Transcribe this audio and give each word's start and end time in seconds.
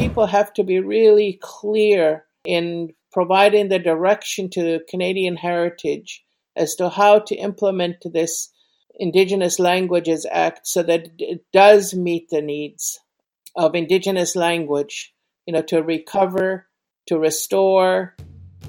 people 0.00 0.26
have 0.26 0.52
to 0.54 0.64
be 0.64 0.80
really 0.80 1.38
clear 1.42 2.24
in 2.44 2.88
providing 3.12 3.68
the 3.68 3.78
direction 3.78 4.48
to 4.48 4.80
Canadian 4.88 5.36
Heritage 5.36 6.24
as 6.56 6.74
to 6.76 6.88
how 6.88 7.18
to 7.18 7.34
implement 7.34 7.96
this 8.04 8.50
Indigenous 8.98 9.58
Languages 9.58 10.26
Act 10.30 10.66
so 10.66 10.82
that 10.82 11.08
it 11.18 11.44
does 11.52 11.92
meet 11.92 12.30
the 12.30 12.40
needs 12.40 12.98
of 13.56 13.74
Indigenous 13.74 14.34
language, 14.34 15.12
you 15.46 15.52
know, 15.52 15.62
to 15.62 15.82
recover, 15.82 16.66
to 17.06 17.18
restore, 17.18 18.16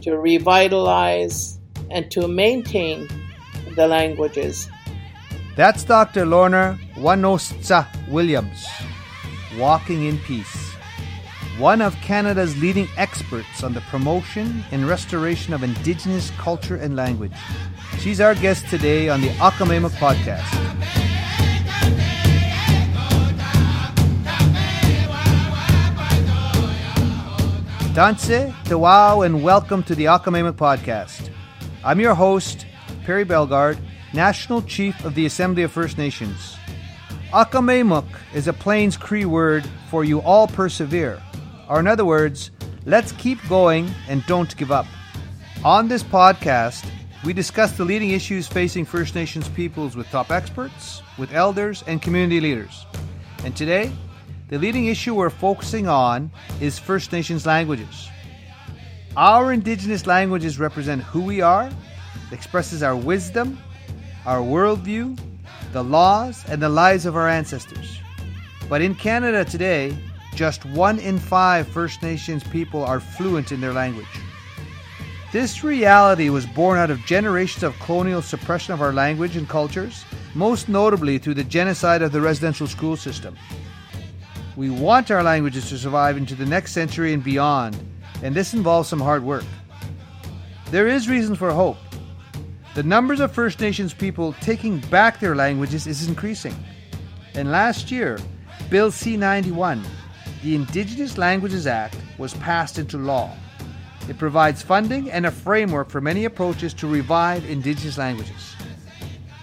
to 0.02 0.18
revitalize, 0.18 1.59
and 1.89 2.11
to 2.11 2.27
maintain 2.27 3.07
the 3.75 3.88
languages. 3.88 4.68
That's 5.55 5.84
Dr. 5.86 6.25
Lorna 6.25 6.77
Wanostsa 6.95 7.88
Williams, 8.09 8.66
Walking 9.57 10.05
in 10.05 10.18
Peace, 10.20 10.70
one 11.62 11.80
of 11.80 11.96
Canada's 11.98 12.59
leading 12.59 12.88
experts 12.98 13.64
on 13.64 13.71
the 13.71 13.82
promotion 13.82 14.64
and 14.71 14.88
restoration 14.88 15.54
of 15.54 15.61
Indigenous 15.61 16.32
culture 16.32 16.75
and 16.75 16.96
language. 16.96 17.32
She's 18.00 18.19
our 18.19 18.33
guest 18.33 18.68
today 18.68 19.10
on 19.10 19.21
the 19.21 19.29
Akamemuk 19.38 19.92
podcast. 19.92 20.42
Danse, 27.93 28.52
Tawau, 28.64 29.24
and 29.24 29.43
welcome 29.43 29.83
to 29.83 29.93
the 29.93 30.05
Akamemuk 30.05 30.54
podcast. 30.54 31.30
I'm 31.83 32.00
your 32.00 32.16
host, 32.16 32.66
Perry 33.05 33.23
Bellegarde, 33.23 33.78
National 34.16 34.64
Chief 34.64 35.05
of 35.05 35.14
the 35.14 35.28
Assembly 35.28 35.61
of 35.61 35.72
First 35.72 36.00
Nations. 36.00 36.58
Akamemuk 37.31 38.08
is 38.33 38.47
a 38.47 38.53
Plains 38.53 38.97
Cree 38.97 39.25
word 39.25 39.64
for 39.91 40.03
you 40.03 40.22
all 40.22 40.47
persevere, 40.47 41.22
or 41.72 41.80
in 41.80 41.88
other 41.88 42.03
words, 42.03 42.52
let's 42.86 43.14
keep 43.14 43.39
going 43.48 43.89
and 44.09 44.25
don't 44.25 44.58
give 44.58 44.73
up. 44.73 44.86
On 45.64 45.88
this 45.88 46.03
podcast, 46.03 46.86
we 47.23 47.31
discuss 47.31 47.78
the 47.78 47.86
leading 47.86 48.09
issues 48.09 48.45
facing 48.45 48.83
First 48.83 49.16
Nations 49.16 49.47
peoples 49.47 49.95
with 49.95 50.09
top 50.09 50.31
experts, 50.31 51.02
with 51.17 51.33
elders, 51.33 51.81
and 51.88 52.02
community 52.02 52.41
leaders. 52.41 52.86
And 53.45 53.55
today, 53.55 53.89
the 54.50 54.59
leading 54.59 54.88
issue 54.88 55.16
we're 55.16 55.30
focusing 55.30 55.88
on 55.88 56.30
is 56.59 56.78
First 56.78 57.13
Nations 57.13 57.45
languages. 57.45 58.09
Our 59.16 59.53
Indigenous 59.53 60.06
languages 60.06 60.59
represent 60.59 61.02
who 61.03 61.22
we 61.22 61.39
are, 61.39 61.72
expresses 62.33 62.83
our 62.83 62.97
wisdom, 62.97 63.58
our 64.25 64.39
worldview, 64.39 65.17
the 65.72 65.85
laws, 65.85 66.44
and 66.50 66.61
the 66.61 66.67
lives 66.67 67.06
of 67.06 67.16
our 67.16 67.30
ancestors. 67.30 67.97
But 68.67 68.81
in 68.81 68.94
Canada 68.94 69.45
today, 69.45 69.97
just 70.35 70.65
one 70.65 70.99
in 70.99 71.19
five 71.19 71.67
First 71.67 72.01
Nations 72.01 72.43
people 72.43 72.83
are 72.83 72.99
fluent 72.99 73.51
in 73.51 73.61
their 73.61 73.73
language. 73.73 74.07
This 75.31 75.63
reality 75.63 76.29
was 76.29 76.45
born 76.45 76.77
out 76.77 76.91
of 76.91 77.05
generations 77.05 77.63
of 77.63 77.79
colonial 77.79 78.21
suppression 78.21 78.73
of 78.73 78.81
our 78.81 78.91
language 78.91 79.38
and 79.38 79.47
cultures, 79.47 80.03
most 80.35 80.67
notably 80.67 81.17
through 81.17 81.35
the 81.35 81.43
genocide 81.43 82.01
of 82.01 82.11
the 82.11 82.19
residential 82.19 82.67
school 82.67 82.97
system. 82.97 83.38
We 84.57 84.69
want 84.69 85.09
our 85.09 85.23
languages 85.23 85.69
to 85.69 85.77
survive 85.77 86.17
into 86.17 86.35
the 86.35 86.45
next 86.45 86.73
century 86.73 87.13
and 87.13 87.23
beyond, 87.23 87.77
and 88.21 88.35
this 88.35 88.53
involves 88.53 88.89
some 88.89 88.99
hard 88.99 89.23
work. 89.23 89.45
There 90.69 90.88
is 90.88 91.07
reason 91.07 91.35
for 91.35 91.51
hope. 91.51 91.77
The 92.75 92.83
numbers 92.83 93.19
of 93.19 93.31
First 93.31 93.59
Nations 93.59 93.93
people 93.93 94.33
taking 94.41 94.79
back 94.79 95.19
their 95.19 95.35
languages 95.35 95.88
is 95.88 96.07
increasing. 96.07 96.55
And 97.33 97.51
last 97.51 97.91
year, 97.91 98.19
Bill 98.69 98.91
C 98.91 99.17
91, 99.17 99.83
the 100.44 100.56
Indigenous 100.56 101.17
Languages 101.17 101.67
Act, 101.67 101.97
was 102.17 102.34
passed 102.36 102.80
into 102.80 102.97
law. 102.97 103.36
It 104.09 104.17
provides 104.17 104.61
funding 104.61 105.11
and 105.11 105.25
a 105.25 105.31
framework 105.31 105.89
for 105.89 106.02
many 106.02 106.25
approaches 106.25 106.73
to 106.75 106.88
revive 106.88 107.47
Indigenous 107.50 107.97
languages. 107.97 108.56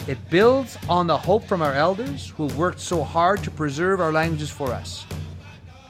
It 0.09 0.19
builds 0.31 0.77
on 0.89 1.07
the 1.07 1.17
hope 1.17 1.45
from 1.45 1.63
our 1.63 1.75
elders 1.75 2.31
who 2.31 2.49
have 2.49 2.57
worked 2.57 2.81
so 2.81 3.05
hard 3.05 3.45
to 3.45 3.51
preserve 3.51 4.01
our 4.01 4.13
languages 4.13 4.51
for 4.51 4.73
us. 4.73 5.07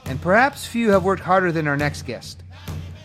And 0.05 0.21
perhaps 0.21 0.67
few 0.67 0.91
have 0.91 1.05
worked 1.05 1.23
harder 1.23 1.53
than 1.53 1.69
our 1.69 1.77
next 1.77 2.03
guest. 2.03 2.43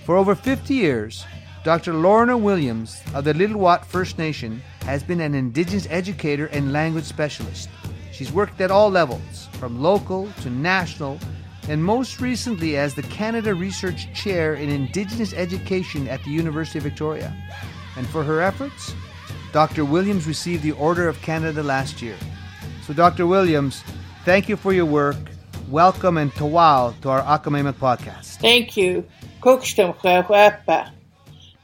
For 0.06 0.18
over 0.18 0.36
50 0.36 0.74
years, 0.74 1.26
Dr. 1.64 1.94
Lorna 1.94 2.38
Williams 2.38 3.02
of 3.14 3.24
the 3.24 3.34
Lil'wat 3.34 3.86
First 3.86 4.18
Nation 4.18 4.62
has 4.82 5.02
been 5.02 5.22
an 5.22 5.34
Indigenous 5.34 5.88
educator 5.90 6.48
and 6.48 6.74
language 6.74 7.06
specialist. 7.06 7.70
She's 8.12 8.34
worked 8.34 8.60
at 8.60 8.72
all 8.72 8.90
levels, 8.90 9.48
from 9.54 9.82
local 9.82 10.30
to 10.42 10.50
national, 10.50 11.20
and 11.70 11.84
most 11.84 12.20
recently 12.20 12.78
as 12.78 12.94
the 12.94 13.04
Canada 13.04 13.56
Research 13.56 14.12
Chair 14.14 14.56
in 14.56 14.70
Indigenous 14.70 15.34
Education 15.34 16.08
at 16.08 16.24
the 16.24 16.32
University 16.32 16.80
of 16.80 16.84
Victoria. 16.84 17.34
And 17.96 18.06
for 18.08 18.24
her 18.24 18.42
efforts, 18.42 18.94
Dr. 19.52 19.86
Williams 19.86 20.28
received 20.28 20.64
the 20.64 20.74
Order 20.74 21.08
of 21.08 21.22
Canada 21.22 21.64
last 21.64 22.02
year. 22.02 22.18
So, 22.86 22.94
Dr. 22.94 23.28
Williams, 23.28 23.84
thank 24.26 24.50
you 24.50 24.58
for 24.58 24.74
your 24.74 24.86
work. 24.86 25.16
Welcome 25.70 26.18
and 26.18 26.32
tawau 26.34 27.00
to 27.02 27.10
our 27.10 27.22
Akamemuk 27.22 27.74
podcast. 27.74 28.38
Thank 28.38 28.76
you. 28.76 29.08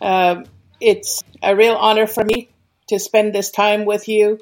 Um, 0.02 0.46
it's 0.80 1.22
a 1.44 1.56
real 1.56 1.76
honor 1.76 2.08
for 2.08 2.24
me 2.24 2.50
to 2.88 3.00
spend 3.00 3.34
this 3.34 3.52
time 3.52 3.86
with 3.86 4.08
you 4.08 4.40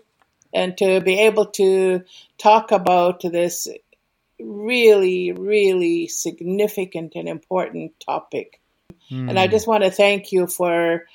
and 0.53 0.77
to 0.77 1.01
be 1.01 1.19
able 1.21 1.47
to 1.47 2.03
talk 2.37 2.71
about 2.71 3.21
this 3.21 3.67
really, 4.39 5.31
really 5.31 6.07
significant 6.07 7.13
and 7.15 7.27
important 7.27 7.99
topic. 7.99 8.61
Mm. 9.11 9.29
And 9.29 9.39
I 9.39 9.47
just 9.47 9.67
want 9.67 9.83
to 9.83 9.91
thank 9.91 10.31
you 10.31 10.47
for 10.47 11.05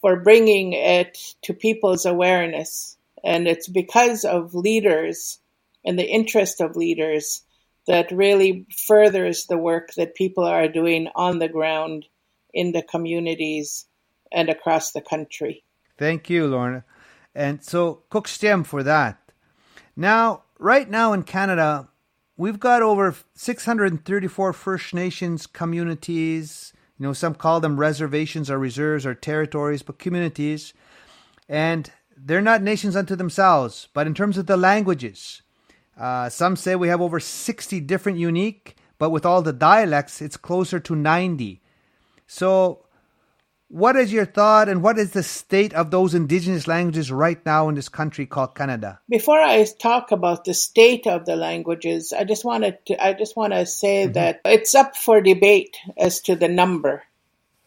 for 0.00 0.16
bringing 0.16 0.72
it 0.72 1.18
to 1.42 1.52
people's 1.52 2.06
awareness. 2.06 2.96
And 3.22 3.46
it's 3.46 3.68
because 3.68 4.24
of 4.24 4.54
leaders 4.54 5.38
and 5.84 5.98
the 5.98 6.08
interest 6.08 6.60
of 6.60 6.76
leaders 6.76 7.42
that 7.86 8.10
really 8.10 8.66
furthers 8.86 9.46
the 9.46 9.58
work 9.58 9.92
that 9.94 10.14
people 10.14 10.44
are 10.44 10.68
doing 10.68 11.08
on 11.14 11.38
the 11.38 11.48
ground 11.48 12.06
in 12.54 12.72
the 12.72 12.82
communities 12.82 13.86
and 14.32 14.48
across 14.48 14.92
the 14.92 15.00
country. 15.00 15.64
Thank 15.98 16.30
you, 16.30 16.46
Lorna. 16.46 16.84
And 17.34 17.62
so, 17.62 18.02
Kukstem 18.10 18.64
for 18.64 18.82
that. 18.82 19.32
Now, 19.96 20.44
right 20.58 20.88
now 20.88 21.12
in 21.12 21.22
Canada, 21.24 21.89
we've 22.40 22.58
got 22.58 22.80
over 22.80 23.14
634 23.34 24.54
First 24.54 24.94
Nations 24.94 25.46
communities. 25.46 26.72
You 26.98 27.06
know, 27.06 27.12
some 27.12 27.34
call 27.34 27.60
them 27.60 27.78
reservations 27.78 28.50
or 28.50 28.58
reserves 28.58 29.04
or 29.04 29.14
territories, 29.14 29.82
but 29.82 29.98
communities. 29.98 30.72
And 31.50 31.92
they're 32.16 32.40
not 32.40 32.62
nations 32.62 32.96
unto 32.96 33.14
themselves, 33.14 33.88
but 33.92 34.06
in 34.06 34.14
terms 34.14 34.38
of 34.38 34.46
the 34.46 34.56
languages. 34.56 35.42
Uh, 35.98 36.30
some 36.30 36.56
say 36.56 36.74
we 36.74 36.88
have 36.88 37.02
over 37.02 37.20
60 37.20 37.78
different 37.80 38.16
unique, 38.16 38.74
but 38.98 39.10
with 39.10 39.26
all 39.26 39.42
the 39.42 39.52
dialects, 39.52 40.22
it's 40.22 40.38
closer 40.38 40.80
to 40.80 40.96
90. 40.96 41.60
So, 42.26 42.86
what 43.70 43.94
is 43.94 44.12
your 44.12 44.26
thought 44.26 44.68
and 44.68 44.82
what 44.82 44.98
is 44.98 45.12
the 45.12 45.22
state 45.22 45.72
of 45.74 45.92
those 45.92 46.12
indigenous 46.12 46.66
languages 46.66 47.12
right 47.12 47.44
now 47.46 47.68
in 47.68 47.76
this 47.76 47.88
country 47.88 48.26
called 48.26 48.56
Canada? 48.56 48.98
Before 49.08 49.40
I 49.40 49.64
talk 49.78 50.10
about 50.10 50.44
the 50.44 50.54
state 50.54 51.06
of 51.06 51.24
the 51.24 51.36
languages, 51.36 52.12
I 52.12 52.24
just 52.24 52.44
wanted 52.44 52.84
to 52.86 53.02
I 53.02 53.12
just 53.12 53.36
want 53.36 53.52
to 53.52 53.64
say 53.64 54.04
mm-hmm. 54.04 54.14
that 54.14 54.40
it's 54.44 54.74
up 54.74 54.96
for 54.96 55.20
debate 55.20 55.76
as 55.96 56.20
to 56.22 56.34
the 56.34 56.48
number 56.48 57.04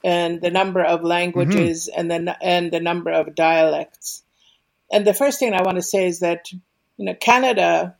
and 0.03 0.41
the 0.41 0.51
number 0.51 0.83
of 0.83 1.03
languages 1.03 1.89
mm-hmm. 1.89 2.11
and 2.11 2.27
the 2.27 2.43
and 2.43 2.69
the 2.69 2.81
number 2.81 3.11
of 3.11 3.33
dialects. 3.33 4.23
And 4.91 5.07
the 5.07 5.13
first 5.13 5.39
thing 5.39 5.53
I 5.53 5.63
want 5.63 5.77
to 5.77 5.81
say 5.81 6.05
is 6.05 6.19
that 6.19 6.51
you 6.51 7.05
know 7.05 7.13
Canada 7.13 7.95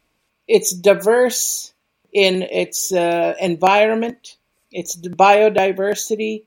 it's 0.45 0.73
diverse 0.73 1.71
in 2.11 2.41
its 2.41 2.91
uh, 2.91 3.33
environment, 3.39 4.35
its 4.73 4.97
biodiversity, 4.97 6.43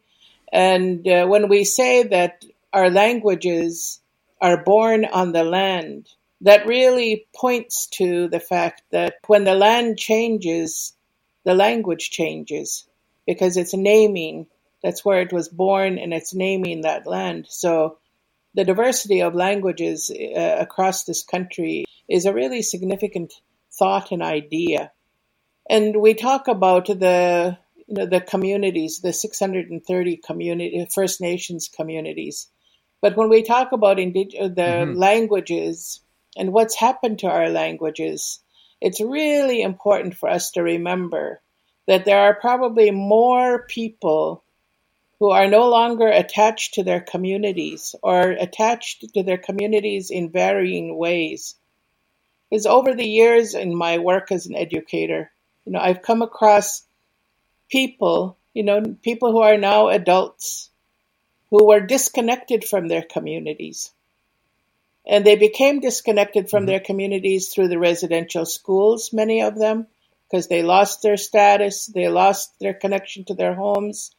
and 0.52 1.06
uh, 1.06 1.26
when 1.26 1.48
we 1.48 1.64
say 1.64 2.04
that 2.04 2.44
our 2.72 2.90
languages 2.90 4.00
are 4.40 4.62
born 4.62 5.04
on 5.04 5.32
the 5.32 5.44
land, 5.44 6.08
that 6.42 6.66
really 6.66 7.26
points 7.34 7.86
to 7.86 8.28
the 8.28 8.40
fact 8.40 8.82
that 8.90 9.14
when 9.26 9.44
the 9.44 9.54
land 9.54 9.98
changes, 9.98 10.92
the 11.44 11.54
language 11.54 12.10
changes 12.10 12.86
because 13.26 13.56
it's 13.56 13.74
naming. 13.74 14.46
That's 14.82 15.04
where 15.04 15.20
it 15.22 15.32
was 15.32 15.48
born 15.48 15.98
and 15.98 16.12
it's 16.12 16.34
naming 16.34 16.82
that 16.82 17.06
land. 17.06 17.46
So 17.48 17.98
the 18.54 18.64
diversity 18.64 19.22
of 19.22 19.34
languages 19.34 20.10
uh, 20.10 20.56
across 20.58 21.04
this 21.04 21.22
country 21.22 21.86
is 22.08 22.26
a 22.26 22.32
really 22.32 22.62
significant 22.62 23.32
thought 23.72 24.12
and 24.12 24.22
idea. 24.22 24.92
And 25.68 25.96
we 25.96 26.14
talk 26.14 26.48
about 26.48 26.86
the 26.86 27.58
you 27.86 27.94
know, 27.94 28.06
the 28.06 28.20
communities, 28.20 29.00
the 29.00 29.12
630 29.12 30.16
community 30.18 30.86
First 30.92 31.20
Nations 31.20 31.68
communities. 31.68 32.48
But 33.00 33.16
when 33.16 33.28
we 33.28 33.42
talk 33.42 33.72
about 33.72 33.98
indig- 33.98 34.40
uh, 34.40 34.48
the 34.48 34.62
mm-hmm. 34.62 34.98
languages 34.98 36.00
and 36.36 36.52
what's 36.52 36.74
happened 36.74 37.20
to 37.20 37.28
our 37.28 37.48
languages, 37.48 38.40
it's 38.80 39.00
really 39.00 39.62
important 39.62 40.16
for 40.16 40.28
us 40.28 40.50
to 40.52 40.62
remember 40.62 41.40
that 41.86 42.04
there 42.04 42.18
are 42.18 42.34
probably 42.34 42.90
more 42.90 43.64
people 43.68 44.42
who 45.18 45.30
are 45.30 45.48
no 45.48 45.68
longer 45.68 46.08
attached 46.08 46.74
to 46.74 46.82
their 46.82 47.00
communities 47.00 47.94
or 48.02 48.30
attached 48.30 49.04
to 49.14 49.22
their 49.22 49.38
communities 49.38 50.10
in 50.10 50.30
varying 50.30 50.98
ways. 50.98 51.54
Because 52.50 52.66
over 52.66 52.94
the 52.94 53.08
years 53.08 53.54
in 53.54 53.74
my 53.74 53.98
work 53.98 54.30
as 54.30 54.46
an 54.46 54.56
educator, 54.56 55.30
you 55.64 55.72
know, 55.72 55.80
I've 55.80 56.02
come 56.02 56.22
across 56.22 56.85
people, 57.68 58.36
you 58.54 58.62
know, 58.62 58.96
people 59.02 59.32
who 59.32 59.40
are 59.40 59.58
now 59.58 59.88
adults 59.88 60.70
who 61.50 61.66
were 61.66 61.80
disconnected 61.80 62.64
from 62.64 62.88
their 62.88 63.02
communities. 63.02 63.92
And 65.06 65.24
they 65.24 65.36
became 65.36 65.80
disconnected 65.80 66.50
from 66.50 66.60
mm-hmm. 66.60 66.66
their 66.66 66.80
communities 66.80 67.48
through 67.48 67.68
the 67.68 67.78
residential 67.78 68.44
schools, 68.44 69.12
many 69.12 69.42
of 69.42 69.56
them, 69.56 69.86
because 70.28 70.48
they 70.48 70.62
lost 70.62 71.02
their 71.02 71.16
status, 71.16 71.86
they 71.86 72.08
lost 72.08 72.58
their 72.58 72.74
connection 72.74 73.24
to 73.26 73.34
their 73.34 73.54
homes. 73.54 74.10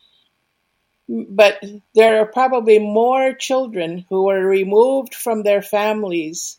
But 1.09 1.63
there 1.93 2.19
are 2.21 2.25
probably 2.25 2.79
more 2.79 3.33
children 3.33 4.05
who 4.09 4.25
were 4.25 4.45
removed 4.45 5.13
from 5.15 5.43
their 5.43 5.61
families 5.61 6.57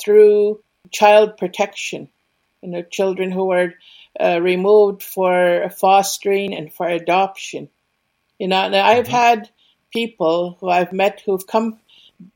through 0.00 0.62
child 0.90 1.36
protection. 1.36 2.08
You 2.62 2.70
know, 2.70 2.82
children 2.82 3.30
who 3.30 3.46
were 3.46 3.74
removed 4.40 5.02
for 5.02 5.70
fostering 5.78 6.54
and 6.54 6.72
for 6.72 6.86
adoption. 6.86 7.68
You 8.38 8.48
know, 8.48 8.56
and 8.56 8.76
I've 8.76 9.04
mm-hmm. 9.04 9.14
had 9.14 9.50
people 9.92 10.56
who 10.60 10.68
I've 10.68 10.92
met 10.92 11.22
who've 11.24 11.46
come, 11.46 11.78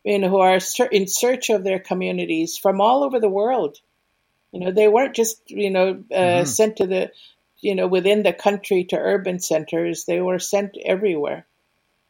you 0.05 0.19
know, 0.19 0.29
who 0.29 0.39
are 0.39 0.59
in 0.93 1.07
search 1.07 1.51
of 1.51 1.65
their 1.65 1.79
communities 1.79 2.57
from 2.57 2.81
all 2.81 3.03
over 3.03 3.19
the 3.19 3.29
world. 3.29 3.79
You 4.53 4.61
know, 4.61 4.73
they 4.73 4.89
weren't 4.89 5.17
just, 5.17 5.51
you 5.51 5.71
know, 5.71 6.05
uh, 6.13 6.15
mm-hmm. 6.15 6.47
sent 6.47 6.77
to 6.77 6.87
the, 6.87 7.11
you 7.61 7.75
know, 7.75 7.87
within 7.87 8.23
the 8.23 8.33
country 8.33 8.85
to 8.85 8.97
urban 8.97 9.41
centers. 9.41 10.05
They 10.05 10.21
were 10.21 10.39
sent 10.39 10.77
everywhere. 10.83 11.47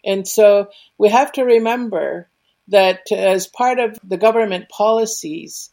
And 0.05 0.27
so 0.29 0.69
we 0.99 1.09
have 1.09 1.33
to 1.33 1.43
remember 1.43 2.29
that 2.69 3.11
as 3.11 3.47
part 3.47 3.79
of 3.79 3.99
the 4.05 4.17
government 4.17 4.69
policies, 4.69 5.71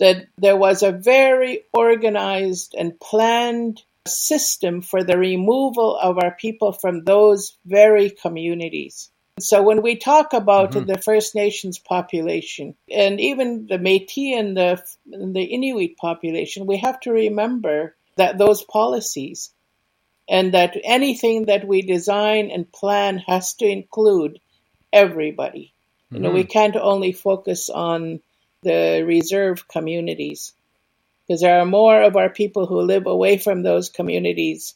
that 0.00 0.26
there 0.38 0.56
was 0.56 0.82
a 0.82 0.92
very 0.92 1.62
organized 1.72 2.74
and 2.76 2.98
planned 2.98 3.82
system 4.06 4.82
for 4.82 5.02
the 5.02 5.16
removal 5.16 5.96
of 5.96 6.18
our 6.18 6.32
people 6.32 6.72
from 6.72 7.04
those 7.04 7.56
very 7.64 8.10
communities. 8.10 9.10
So 9.40 9.62
when 9.62 9.82
we 9.82 9.96
talk 9.96 10.32
about 10.32 10.72
mm-hmm. 10.72 10.86
the 10.86 10.98
First 10.98 11.34
Nations 11.34 11.78
population 11.78 12.76
and 12.90 13.20
even 13.20 13.66
the 13.66 13.78
Métis 13.78 14.38
and 14.38 14.56
the, 14.56 14.82
the 15.06 15.42
Inuit 15.42 15.96
population, 15.96 16.66
we 16.66 16.78
have 16.78 17.00
to 17.00 17.12
remember 17.12 17.96
that 18.16 18.38
those 18.38 18.62
policies 18.62 19.50
and 20.28 20.54
that 20.54 20.76
anything 20.84 21.46
that 21.46 21.66
we 21.66 21.82
design 21.82 22.50
and 22.50 22.70
plan 22.70 23.18
has 23.18 23.54
to 23.54 23.66
include 23.66 24.38
everybody. 24.92 25.72
Mm-hmm. 26.06 26.16
You 26.16 26.22
know, 26.22 26.30
we 26.30 26.42
mm-hmm. 26.42 26.50
can't 26.50 26.76
only 26.76 27.12
focus 27.12 27.70
on 27.70 28.20
the 28.64 29.04
reserve 29.06 29.68
communities 29.68 30.52
because 31.26 31.40
there 31.40 31.60
are 31.60 31.66
more 31.66 32.02
of 32.02 32.16
our 32.16 32.28
people 32.28 32.66
who 32.66 32.80
live 32.80 33.06
away 33.06 33.38
from 33.38 33.62
those 33.62 33.88
communities 33.88 34.74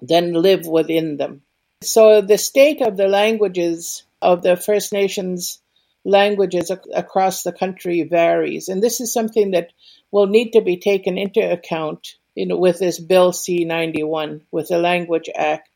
than 0.00 0.32
live 0.32 0.66
within 0.66 1.16
them. 1.16 1.42
So 1.82 2.20
the 2.20 2.38
state 2.38 2.80
of 2.80 2.96
the 2.96 3.08
languages 3.08 4.04
of 4.20 4.42
the 4.42 4.56
First 4.56 4.92
Nations 4.92 5.60
languages 6.04 6.70
ac- 6.70 6.90
across 6.94 7.42
the 7.42 7.52
country 7.52 8.02
varies, 8.02 8.68
and 8.68 8.82
this 8.82 9.00
is 9.00 9.12
something 9.12 9.52
that 9.52 9.72
will 10.10 10.26
need 10.26 10.52
to 10.52 10.60
be 10.60 10.78
taken 10.78 11.18
into 11.18 11.40
account 11.40 12.16
you 12.34 12.46
know, 12.46 12.56
with 12.56 12.78
this 12.78 12.98
Bill 12.98 13.32
C-91, 13.32 14.42
with 14.50 14.68
the 14.68 14.78
Language 14.78 15.28
Act, 15.34 15.68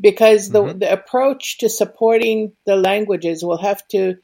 because 0.00 0.50
the, 0.50 0.62
mm-hmm. 0.62 0.78
the 0.78 0.92
approach 0.92 1.58
to 1.58 1.68
supporting 1.68 2.52
the 2.66 2.76
languages 2.76 3.44
will 3.44 3.58
have 3.58 3.86
to 3.88 4.16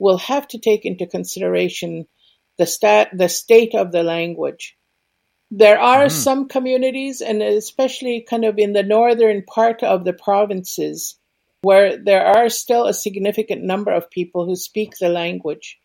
will 0.00 0.18
have 0.18 0.48
to 0.48 0.58
take 0.58 0.84
into 0.84 1.06
consideration 1.06 2.06
the 2.58 2.66
stat 2.66 3.10
the 3.12 3.28
state 3.28 3.74
of 3.74 3.92
the 3.92 4.02
language. 4.02 4.76
There 5.50 5.78
are 5.78 6.06
mm-hmm. 6.06 6.22
some 6.26 6.48
communities, 6.48 7.20
and 7.20 7.42
especially 7.42 8.26
kind 8.28 8.44
of 8.44 8.58
in 8.58 8.72
the 8.72 8.82
northern 8.82 9.42
part 9.42 9.82
of 9.82 10.04
the 10.04 10.12
provinces, 10.12 11.16
where 11.62 11.96
there 11.96 12.24
are 12.24 12.48
still 12.48 12.86
a 12.86 12.94
significant 12.94 13.62
number 13.62 13.92
of 13.92 14.10
people 14.10 14.46
who 14.46 14.56
speak 14.56 14.96
the 14.96 15.08
language. 15.08 15.78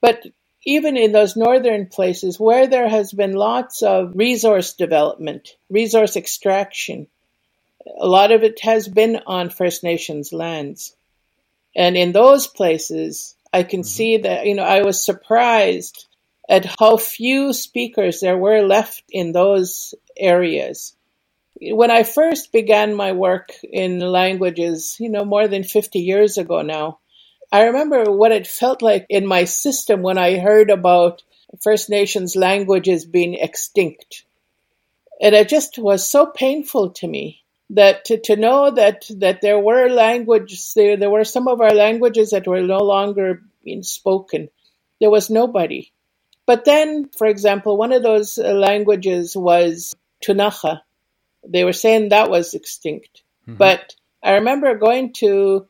But 0.00 0.24
even 0.64 0.96
in 0.96 1.12
those 1.12 1.36
northern 1.36 1.86
places 1.86 2.38
where 2.38 2.66
there 2.66 2.88
has 2.88 3.12
been 3.12 3.32
lots 3.32 3.82
of 3.82 4.12
resource 4.14 4.74
development, 4.74 5.56
resource 5.68 6.16
extraction, 6.16 7.06
a 7.98 8.06
lot 8.06 8.32
of 8.32 8.42
it 8.42 8.60
has 8.60 8.86
been 8.86 9.20
on 9.26 9.50
First 9.50 9.82
Nations 9.82 10.32
lands. 10.32 10.94
And 11.76 11.96
in 11.96 12.12
those 12.12 12.46
places, 12.46 13.36
I 13.52 13.62
can 13.62 13.80
mm-hmm. 13.80 13.86
see 13.86 14.16
that, 14.18 14.46
you 14.46 14.54
know, 14.54 14.64
I 14.64 14.82
was 14.82 15.04
surprised 15.04 16.06
at 16.48 16.74
how 16.78 16.96
few 16.96 17.52
speakers 17.52 18.20
there 18.20 18.38
were 18.38 18.62
left 18.62 19.04
in 19.10 19.32
those 19.32 19.94
areas. 20.16 20.94
When 21.60 21.90
I 21.90 22.04
first 22.04 22.52
began 22.52 22.94
my 22.94 23.12
work 23.12 23.52
in 23.62 23.98
languages, 23.98 24.96
you 24.98 25.10
know, 25.10 25.24
more 25.24 25.48
than 25.48 25.64
50 25.64 25.98
years 25.98 26.38
ago 26.38 26.62
now, 26.62 27.00
I 27.50 27.64
remember 27.64 28.10
what 28.10 28.32
it 28.32 28.46
felt 28.46 28.82
like 28.82 29.06
in 29.08 29.26
my 29.26 29.44
system 29.44 30.02
when 30.02 30.18
I 30.18 30.38
heard 30.38 30.70
about 30.70 31.22
First 31.62 31.90
Nations 31.90 32.36
languages 32.36 33.04
being 33.04 33.34
extinct. 33.34 34.24
And 35.20 35.34
it 35.34 35.48
just 35.48 35.78
was 35.78 36.08
so 36.08 36.26
painful 36.26 36.90
to 36.90 37.08
me 37.08 37.42
that 37.70 38.06
to, 38.06 38.18
to 38.18 38.36
know 38.36 38.70
that 38.70 39.04
that 39.16 39.40
there 39.42 39.58
were 39.58 39.88
languages 39.88 40.72
there 40.74 40.96
there 40.96 41.10
were 41.10 41.24
some 41.24 41.48
of 41.48 41.60
our 41.60 41.74
languages 41.74 42.30
that 42.30 42.46
were 42.46 42.62
no 42.62 42.78
longer 42.78 43.42
being 43.64 43.82
spoken. 43.82 44.48
There 45.00 45.10
was 45.10 45.30
nobody. 45.30 45.92
But 46.46 46.64
then 46.64 47.10
for 47.16 47.26
example 47.26 47.76
one 47.76 47.92
of 47.92 48.02
those 48.02 48.38
uh, 48.38 48.52
languages 48.52 49.36
was 49.36 49.94
Ktunaxa 50.24 50.80
they 51.46 51.64
were 51.64 51.72
saying 51.72 52.08
that 52.08 52.30
was 52.30 52.54
extinct. 52.54 53.22
Mm-hmm. 53.42 53.56
but 53.56 53.94
i 54.22 54.32
remember 54.32 54.76
going 54.76 55.12
to 55.14 55.66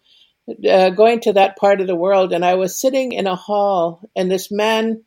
uh, 0.68 0.90
going 0.90 1.20
to 1.20 1.34
that 1.34 1.56
part 1.56 1.80
of 1.80 1.86
the 1.86 1.94
world 1.94 2.32
and 2.32 2.44
i 2.44 2.54
was 2.54 2.80
sitting 2.80 3.12
in 3.12 3.26
a 3.26 3.36
hall 3.36 4.00
and 4.16 4.30
this 4.30 4.50
man 4.50 5.04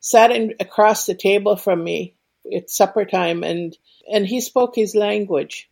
sat 0.00 0.32
in, 0.32 0.54
across 0.58 1.06
the 1.06 1.14
table 1.14 1.56
from 1.56 1.84
me 1.84 2.16
it's 2.44 2.76
supper 2.76 3.04
time 3.04 3.44
and 3.44 3.78
and 4.12 4.26
he 4.26 4.40
spoke 4.40 4.74
his 4.74 4.96
language 4.96 5.70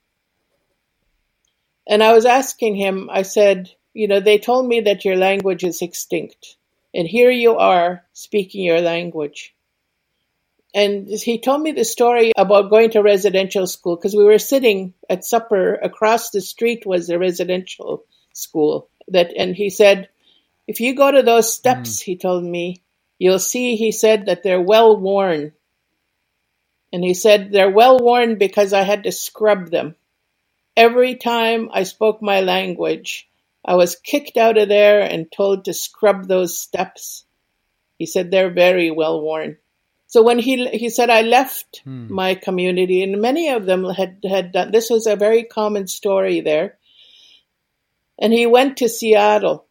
and 1.92 2.02
I 2.02 2.14
was 2.14 2.24
asking 2.24 2.74
him, 2.74 3.10
I 3.12 3.20
said, 3.20 3.70
you 3.92 4.08
know, 4.08 4.18
they 4.18 4.38
told 4.38 4.66
me 4.66 4.80
that 4.80 5.04
your 5.04 5.14
language 5.14 5.62
is 5.62 5.82
extinct. 5.82 6.56
And 6.94 7.06
here 7.06 7.30
you 7.30 7.56
are 7.58 8.02
speaking 8.14 8.64
your 8.64 8.80
language. 8.80 9.54
And 10.74 11.06
he 11.06 11.38
told 11.38 11.60
me 11.60 11.72
the 11.72 11.84
story 11.84 12.32
about 12.34 12.70
going 12.70 12.92
to 12.92 13.02
residential 13.02 13.66
school 13.66 13.96
because 13.96 14.16
we 14.16 14.24
were 14.24 14.38
sitting 14.38 14.94
at 15.10 15.26
supper 15.26 15.74
across 15.74 16.30
the 16.30 16.40
street 16.40 16.86
was 16.86 17.10
a 17.10 17.18
residential 17.18 18.04
school 18.32 18.88
that, 19.08 19.30
and 19.36 19.54
he 19.54 19.68
said, 19.68 20.08
if 20.66 20.80
you 20.80 20.94
go 20.94 21.10
to 21.10 21.22
those 21.22 21.54
steps, 21.54 22.00
mm. 22.00 22.04
he 22.04 22.16
told 22.16 22.42
me, 22.42 22.82
you'll 23.18 23.38
see, 23.38 23.76
he 23.76 23.92
said 23.92 24.24
that 24.24 24.42
they're 24.42 24.62
well 24.62 24.96
worn. 24.96 25.52
And 26.90 27.04
he 27.04 27.12
said 27.12 27.52
they're 27.52 27.70
well 27.70 27.98
worn 27.98 28.38
because 28.38 28.72
I 28.72 28.80
had 28.80 29.02
to 29.02 29.12
scrub 29.12 29.70
them. 29.70 29.94
Every 30.76 31.16
time 31.16 31.68
I 31.72 31.82
spoke 31.82 32.22
my 32.22 32.40
language, 32.40 33.28
I 33.64 33.74
was 33.74 33.96
kicked 33.96 34.36
out 34.36 34.58
of 34.58 34.68
there 34.68 35.00
and 35.00 35.30
told 35.30 35.64
to 35.64 35.74
scrub 35.74 36.26
those 36.26 36.58
steps. 36.58 37.24
He 37.98 38.06
said 38.06 38.30
they're 38.30 38.50
very 38.50 38.90
well 38.90 39.20
worn. 39.20 39.58
So 40.06 40.22
when 40.22 40.38
he 40.38 40.68
he 40.68 40.90
said 40.90 41.08
I 41.08 41.22
left 41.22 41.80
hmm. 41.84 42.12
my 42.12 42.34
community, 42.34 43.02
and 43.02 43.22
many 43.22 43.48
of 43.48 43.64
them 43.64 43.84
had 43.84 44.18
had 44.28 44.52
done 44.52 44.70
this 44.70 44.90
was 44.90 45.06
a 45.06 45.16
very 45.16 45.44
common 45.44 45.86
story 45.86 46.40
there. 46.40 46.78
And 48.18 48.32
he 48.32 48.46
went 48.46 48.76
to 48.78 48.88
Seattle, 48.88 49.64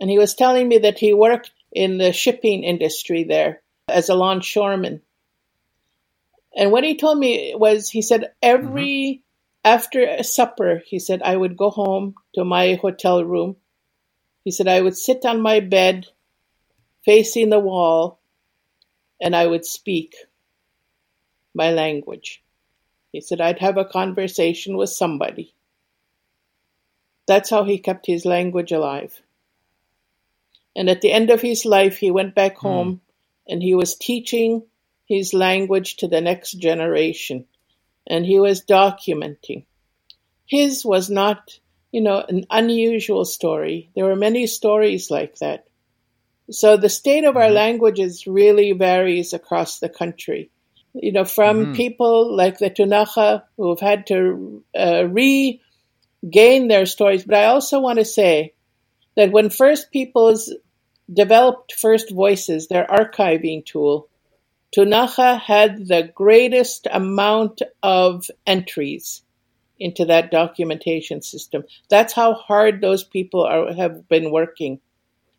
and 0.00 0.10
he 0.10 0.18
was 0.18 0.34
telling 0.34 0.68
me 0.68 0.78
that 0.78 0.98
he 0.98 1.14
worked 1.14 1.52
in 1.72 1.98
the 1.98 2.12
shipping 2.12 2.64
industry 2.64 3.24
there 3.24 3.62
as 3.88 4.08
a 4.08 4.14
longshoreman. 4.14 5.02
And 6.56 6.72
what 6.72 6.84
he 6.84 6.96
told 6.96 7.18
me 7.18 7.54
was, 7.54 7.90
he 7.90 8.02
said 8.02 8.32
every 8.42 9.22
mm-hmm. 9.22 9.25
After 9.66 10.22
supper, 10.22 10.80
he 10.86 11.00
said, 11.00 11.22
I 11.22 11.36
would 11.36 11.56
go 11.56 11.70
home 11.70 12.14
to 12.36 12.44
my 12.44 12.74
hotel 12.74 13.24
room. 13.24 13.56
He 14.44 14.52
said, 14.52 14.68
I 14.68 14.80
would 14.80 14.96
sit 14.96 15.24
on 15.24 15.40
my 15.40 15.58
bed 15.58 16.06
facing 17.04 17.50
the 17.50 17.58
wall 17.58 18.20
and 19.20 19.34
I 19.34 19.44
would 19.48 19.64
speak 19.64 20.14
my 21.52 21.72
language. 21.72 22.44
He 23.10 23.20
said, 23.20 23.40
I'd 23.40 23.58
have 23.58 23.76
a 23.76 23.84
conversation 23.84 24.76
with 24.76 24.90
somebody. 24.90 25.52
That's 27.26 27.50
how 27.50 27.64
he 27.64 27.78
kept 27.78 28.06
his 28.06 28.24
language 28.24 28.70
alive. 28.70 29.20
And 30.76 30.88
at 30.88 31.00
the 31.00 31.10
end 31.10 31.30
of 31.30 31.42
his 31.42 31.64
life, 31.64 31.96
he 31.96 32.12
went 32.12 32.36
back 32.36 32.58
hmm. 32.58 32.68
home 32.68 33.00
and 33.48 33.60
he 33.60 33.74
was 33.74 33.96
teaching 33.96 34.62
his 35.06 35.34
language 35.34 35.96
to 35.96 36.06
the 36.06 36.20
next 36.20 36.52
generation 36.52 37.46
and 38.06 38.24
he 38.24 38.38
was 38.38 38.64
documenting. 38.64 39.64
His 40.46 40.84
was 40.84 41.10
not, 41.10 41.58
you 41.92 42.00
know, 42.00 42.24
an 42.28 42.46
unusual 42.50 43.24
story. 43.24 43.90
There 43.94 44.04
were 44.04 44.16
many 44.16 44.46
stories 44.46 45.10
like 45.10 45.38
that. 45.38 45.66
So 46.50 46.76
the 46.76 46.88
state 46.88 47.24
of 47.24 47.36
our 47.36 47.44
mm-hmm. 47.44 47.54
languages 47.54 48.26
really 48.26 48.72
varies 48.72 49.32
across 49.32 49.80
the 49.80 49.88
country. 49.88 50.50
You 50.94 51.12
know, 51.12 51.24
from 51.24 51.56
mm-hmm. 51.56 51.72
people 51.74 52.34
like 52.34 52.58
the 52.58 52.70
Ktunaxa 52.70 53.42
who 53.56 53.68
have 53.70 53.80
had 53.80 54.06
to 54.06 54.64
uh, 54.78 55.04
regain 55.06 56.68
their 56.68 56.86
stories. 56.86 57.24
But 57.24 57.36
I 57.36 57.46
also 57.46 57.80
want 57.80 57.98
to 57.98 58.04
say 58.04 58.54
that 59.16 59.32
when 59.32 59.50
First 59.50 59.90
Peoples 59.90 60.54
developed 61.12 61.74
First 61.74 62.10
Voices, 62.12 62.68
their 62.68 62.86
archiving 62.86 63.64
tool, 63.64 64.08
Ktunaxa 64.74 65.40
had 65.40 65.86
the 65.86 66.10
greatest 66.14 66.86
amount 66.90 67.62
of 67.82 68.30
entries 68.46 69.22
into 69.78 70.06
that 70.06 70.30
documentation 70.30 71.22
system. 71.22 71.64
That's 71.88 72.12
how 72.12 72.34
hard 72.34 72.80
those 72.80 73.04
people 73.04 73.44
are, 73.44 73.72
have 73.74 74.08
been 74.08 74.30
working. 74.30 74.80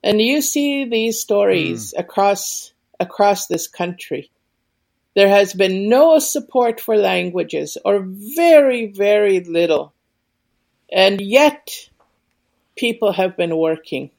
And 0.04 0.22
you 0.22 0.42
see 0.42 0.86
these 0.86 1.20
stories 1.20 1.94
mm. 1.94 2.00
across 2.00 2.72
across 3.00 3.48
this 3.48 3.68
country. 3.68 4.32
There 5.16 5.30
has 5.30 5.54
been 5.54 5.90
no 5.90 6.20
support 6.20 6.80
for 6.80 6.96
languages 6.96 7.78
or 7.84 8.06
very, 8.06 8.88
very 8.88 9.40
little. 9.40 9.94
And 10.92 11.20
yet 11.20 11.90
people 12.76 13.12
have 13.12 13.36
been 13.36 13.58
working. 13.58 14.12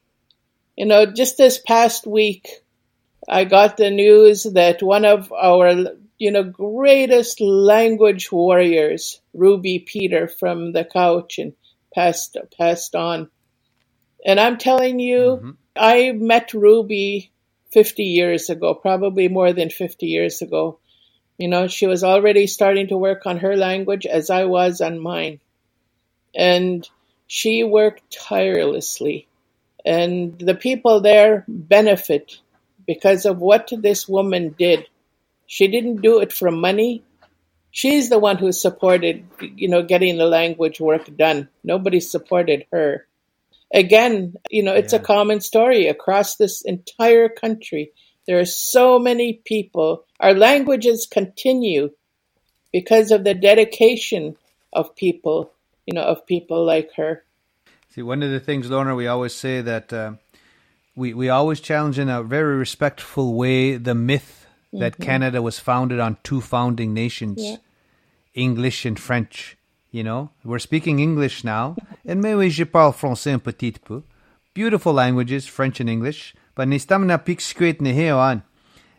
You 0.76 0.86
know, 0.86 1.06
just 1.06 1.38
this 1.38 1.58
past 1.58 2.06
week, 2.06 2.62
I 3.28 3.44
got 3.44 3.76
the 3.76 3.90
news 3.90 4.44
that 4.44 4.82
one 4.82 5.04
of 5.04 5.32
our, 5.32 5.73
you 6.18 6.30
know, 6.30 6.44
greatest 6.44 7.40
language 7.40 8.32
warriors, 8.32 9.20
Ruby 9.35 9.80
Peter 9.80 10.28
from 10.28 10.73
the 10.73 10.85
Cowichan, 10.85 11.52
passed 11.94 12.37
passed 12.56 12.94
on. 12.94 13.30
And 14.25 14.40
I'm 14.40 14.56
telling 14.56 14.99
you, 14.99 15.18
mm-hmm. 15.18 15.50
I 15.76 16.12
met 16.12 16.54
Ruby 16.54 17.30
50 17.70 18.02
years 18.02 18.50
ago, 18.50 18.75
probably 18.75 19.28
more 19.28 19.52
than 19.52 19.70
50 19.70 20.06
years 20.06 20.40
ago. 20.42 20.78
You 21.37 21.49
know, 21.49 21.68
she 21.68 21.87
was 21.87 22.02
already 22.02 22.47
starting 22.47 22.88
to 22.88 22.97
work 22.97 23.26
on 23.26 23.38
her 23.38 23.56
language 23.56 24.06
as 24.06 24.30
I 24.30 24.44
was 24.47 24.80
on 24.80 24.99
mine. 24.99 25.40
And 26.35 26.88
she 27.26 27.62
worked 27.62 28.11
tirelessly. 28.11 29.28
And 29.85 30.38
the 30.38 30.54
people 30.54 31.00
there 31.00 31.44
benefit 31.47 32.40
because 32.88 33.26
of 33.26 33.38
what 33.38 33.71
this 33.71 34.09
woman 34.09 34.57
did. 34.59 34.88
She 35.47 35.68
didn't 35.68 36.00
do 36.00 36.21
it 36.21 36.33
for 36.33 36.50
money. 36.50 37.04
She's 37.71 38.09
the 38.09 38.18
one 38.18 38.38
who 38.38 38.50
supported, 38.50 39.26
you 39.40 39.68
know, 39.68 39.83
getting 39.83 40.16
the 40.16 40.26
language 40.26 40.80
work 40.80 41.14
done. 41.14 41.50
Nobody 41.62 42.00
supported 42.00 42.64
her. 42.73 43.07
Again, 43.73 44.37
you 44.50 44.62
know, 44.62 44.73
it's 44.73 44.95
yeah. 44.95 45.00
a 45.00 45.02
common 45.02 45.42
story 45.42 45.87
across 45.87 46.37
this 46.37 46.62
entire 46.62 47.28
country. 47.28 47.92
There 48.26 48.40
are 48.40 48.47
so 48.47 48.99
many 48.99 49.35
people. 49.35 50.07
Our 50.18 50.33
languages 50.33 51.07
continue 51.07 51.90
because 52.73 53.11
of 53.11 53.23
the 53.23 53.35
dedication 53.35 54.37
of 54.73 54.97
people, 54.97 55.52
you 55.85 55.92
know, 55.92 56.02
of 56.04 56.26
people 56.26 56.64
like 56.64 56.90
her. 56.97 57.23
See, 57.90 58.00
one 58.00 58.23
of 58.23 58.30
the 58.30 58.40
things, 58.40 58.71
Lorna, 58.71 58.95
we 58.95 59.07
always 59.07 59.35
say 59.35 59.61
that 59.61 59.92
uh, 59.92 60.12
we, 60.98 61.14
we 61.14 61.28
always 61.28 61.60
challenge 61.60 61.98
in 61.98 62.08
a 62.08 62.22
very 62.22 62.56
respectful 62.56 63.34
way 63.34 63.76
the 63.76 63.94
myth 63.94 64.46
mm-hmm. 64.66 64.80
that 64.80 64.98
Canada 64.98 65.40
was 65.40 65.60
founded 65.60 66.00
on 66.00 66.18
two 66.24 66.40
founding 66.40 66.92
nations, 66.92 67.38
yeah. 67.40 67.56
English 68.34 68.84
and 68.84 68.98
French. 68.98 69.56
You 69.90 70.02
know, 70.02 70.30
we're 70.44 70.58
speaking 70.58 70.98
English 70.98 71.44
now, 71.44 71.76
and 72.04 72.20
maybe 72.20 72.50
je 72.50 72.64
parle 72.64 72.92
français 72.92 73.32
un 73.32 73.40
petit 73.40 73.78
peu. 73.78 74.02
Beautiful 74.52 74.92
languages, 74.92 75.46
French 75.46 75.80
and 75.80 75.88
English, 75.88 76.34
but 76.54 76.68
nistam 76.68 77.06
na 77.06 77.16
piksquit 77.16 77.80
on. 78.12 78.42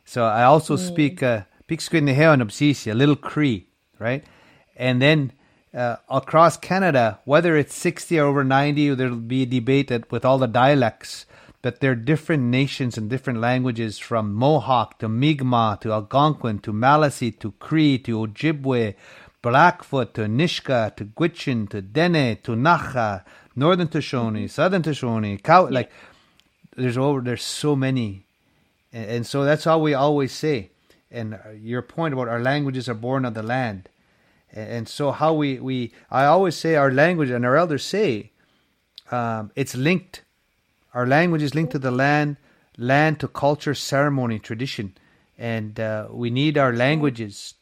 So 0.05 0.25
I 0.25 0.43
also 0.43 0.75
mm. 0.75 0.79
speak 0.79 1.21
uh, 1.21 1.41
piksquit 1.67 2.01
neheon 2.01 2.41
obsisia, 2.41 2.95
little 2.95 3.17
Cree, 3.17 3.67
right? 3.99 4.23
And 4.75 4.99
then 4.99 5.33
uh, 5.75 5.97
across 6.09 6.57
Canada, 6.57 7.19
whether 7.25 7.55
it's 7.55 7.75
60 7.75 8.17
or 8.17 8.25
over 8.25 8.43
90, 8.43 8.95
there'll 8.95 9.15
be 9.17 9.43
a 9.43 9.45
debate 9.45 9.91
with 10.09 10.25
all 10.25 10.39
the 10.39 10.47
dialects, 10.47 11.27
but 11.61 11.79
there 11.79 11.91
are 11.91 11.95
different 11.95 12.43
nations 12.43 12.97
and 12.97 13.09
different 13.09 13.39
languages 13.39 13.97
from 13.97 14.33
Mohawk 14.33 14.99
to 14.99 15.09
Mi'kmaq 15.09 15.81
to 15.81 15.91
Algonquin 15.91 16.59
to 16.59 16.71
Maliseet 16.71 17.39
to 17.39 17.51
Cree 17.53 17.97
to 17.99 18.19
Ojibwe 18.19 18.95
Blackfoot 19.41 20.13
to 20.13 20.21
Nisga'a 20.21 20.95
to 20.95 21.05
Gwich'in 21.05 21.69
to 21.69 21.81
Dene 21.81 22.37
to 22.43 22.51
Nacha, 22.51 23.23
Northern 23.55 23.89
Shoshone, 23.89 24.39
mm-hmm. 24.39 24.47
Southern 24.47 24.83
Shoshone, 24.83 25.37
Cow. 25.37 25.65
Yeah. 25.65 25.71
Like 25.71 25.91
there's 26.75 26.97
over 26.97 27.21
there's 27.21 27.43
so 27.43 27.75
many, 27.75 28.25
and, 28.91 29.09
and, 29.09 29.27
so 29.27 29.43
that's 29.43 29.65
all 29.65 29.81
we 29.81 29.93
always 29.93 30.31
say. 30.31 30.71
And 31.11 31.39
your 31.59 31.81
point 31.81 32.13
about 32.13 32.27
our 32.27 32.41
languages 32.41 32.87
are 32.89 32.93
born 32.93 33.25
of 33.25 33.33
the 33.33 33.43
land, 33.43 33.89
and, 34.51 34.69
and 34.69 34.89
so 34.89 35.11
how 35.11 35.33
we 35.33 35.59
we 35.59 35.93
I 36.11 36.25
always 36.25 36.55
say 36.55 36.75
our 36.75 36.91
language 36.91 37.29
and 37.29 37.45
our 37.45 37.55
elders 37.55 37.83
say 37.83 38.31
um, 39.11 39.51
it's 39.55 39.75
linked. 39.75 40.23
Our 40.93 41.05
language 41.05 41.41
is 41.43 41.53
linked 41.53 41.71
to 41.73 41.79
the 41.79 41.91
land, 41.91 42.37
land 42.77 43.19
to 43.19 43.27
culture, 43.27 43.75
ceremony, 43.75 44.39
tradition, 44.39 44.95
and 45.37 45.79
uh, 45.79 46.07
we 46.09 46.29
need 46.29 46.57
our 46.57 46.73
languages 46.73 47.53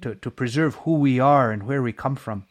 to, 0.00 0.14
to 0.16 0.30
preserve 0.30 0.74
who 0.76 0.94
we 0.94 1.20
are 1.20 1.50
and 1.50 1.64
where 1.64 1.82
we 1.82 1.92
come 1.92 2.16
from. 2.16 2.44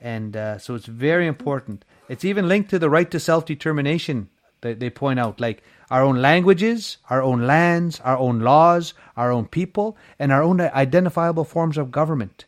And 0.00 0.36
uh, 0.36 0.58
so 0.58 0.74
it's 0.74 0.86
very 0.86 1.26
important. 1.26 1.84
It's 2.08 2.24
even 2.24 2.48
linked 2.48 2.70
to 2.70 2.78
the 2.78 2.90
right 2.90 3.10
to 3.10 3.18
self 3.18 3.46
determination 3.46 4.28
that 4.60 4.80
they 4.80 4.90
point 4.90 5.18
out, 5.18 5.40
like 5.40 5.62
our 5.90 6.02
own 6.02 6.20
languages, 6.20 6.98
our 7.08 7.22
own 7.22 7.46
lands, 7.46 8.00
our 8.00 8.16
own 8.18 8.40
laws, 8.40 8.94
our 9.16 9.30
own 9.30 9.46
people, 9.46 9.96
and 10.18 10.32
our 10.32 10.42
own 10.42 10.60
identifiable 10.60 11.44
forms 11.44 11.78
of 11.78 11.90
government. 11.90 12.44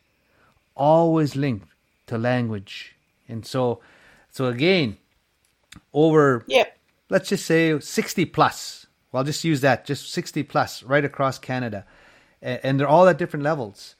Always 0.74 1.36
linked 1.36 1.68
to 2.08 2.18
language. 2.18 2.94
And 3.28 3.46
so, 3.46 3.80
so 4.30 4.46
again, 4.46 4.98
over. 5.92 6.44
Let's 7.08 7.28
just 7.28 7.46
say 7.46 7.78
60 7.78 8.24
plus. 8.26 8.86
Well, 9.10 9.20
I'll 9.20 9.24
just 9.24 9.44
use 9.44 9.60
that, 9.60 9.84
just 9.84 10.12
60 10.12 10.42
plus 10.44 10.82
right 10.82 11.04
across 11.04 11.38
Canada. 11.38 11.84
And 12.42 12.78
they're 12.78 12.88
all 12.88 13.08
at 13.08 13.18
different 13.18 13.44
levels. 13.44 13.94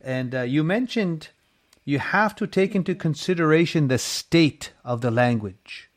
And 0.00 0.34
uh, 0.34 0.42
you 0.42 0.64
mentioned 0.64 1.28
you 1.84 1.98
have 1.98 2.34
to 2.36 2.46
take 2.46 2.74
into 2.74 2.94
consideration 2.94 3.88
the 3.88 3.98
state 3.98 4.72
of 4.84 5.00
the 5.00 5.10
language. 5.10 5.90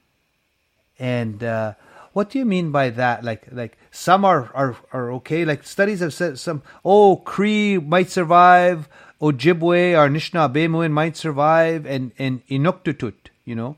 And 0.97 1.43
uh, 1.43 1.73
what 2.13 2.29
do 2.29 2.39
you 2.39 2.45
mean 2.45 2.71
by 2.71 2.89
that? 2.91 3.23
Like, 3.23 3.47
like 3.51 3.77
some 3.91 4.25
are, 4.25 4.51
are, 4.53 4.77
are 4.91 5.11
okay. 5.13 5.45
Like 5.45 5.63
studies 5.63 5.99
have 5.99 6.13
said 6.13 6.39
some, 6.39 6.63
oh, 6.83 7.17
Cree 7.17 7.77
might 7.77 8.09
survive, 8.09 8.87
Ojibwe 9.21 9.93
or 9.93 10.09
Anishinaabe 10.09 10.91
might 10.91 11.17
survive, 11.17 11.85
and, 11.85 12.11
and 12.17 12.45
Inuktitut, 12.47 13.29
you 13.45 13.55
know. 13.55 13.77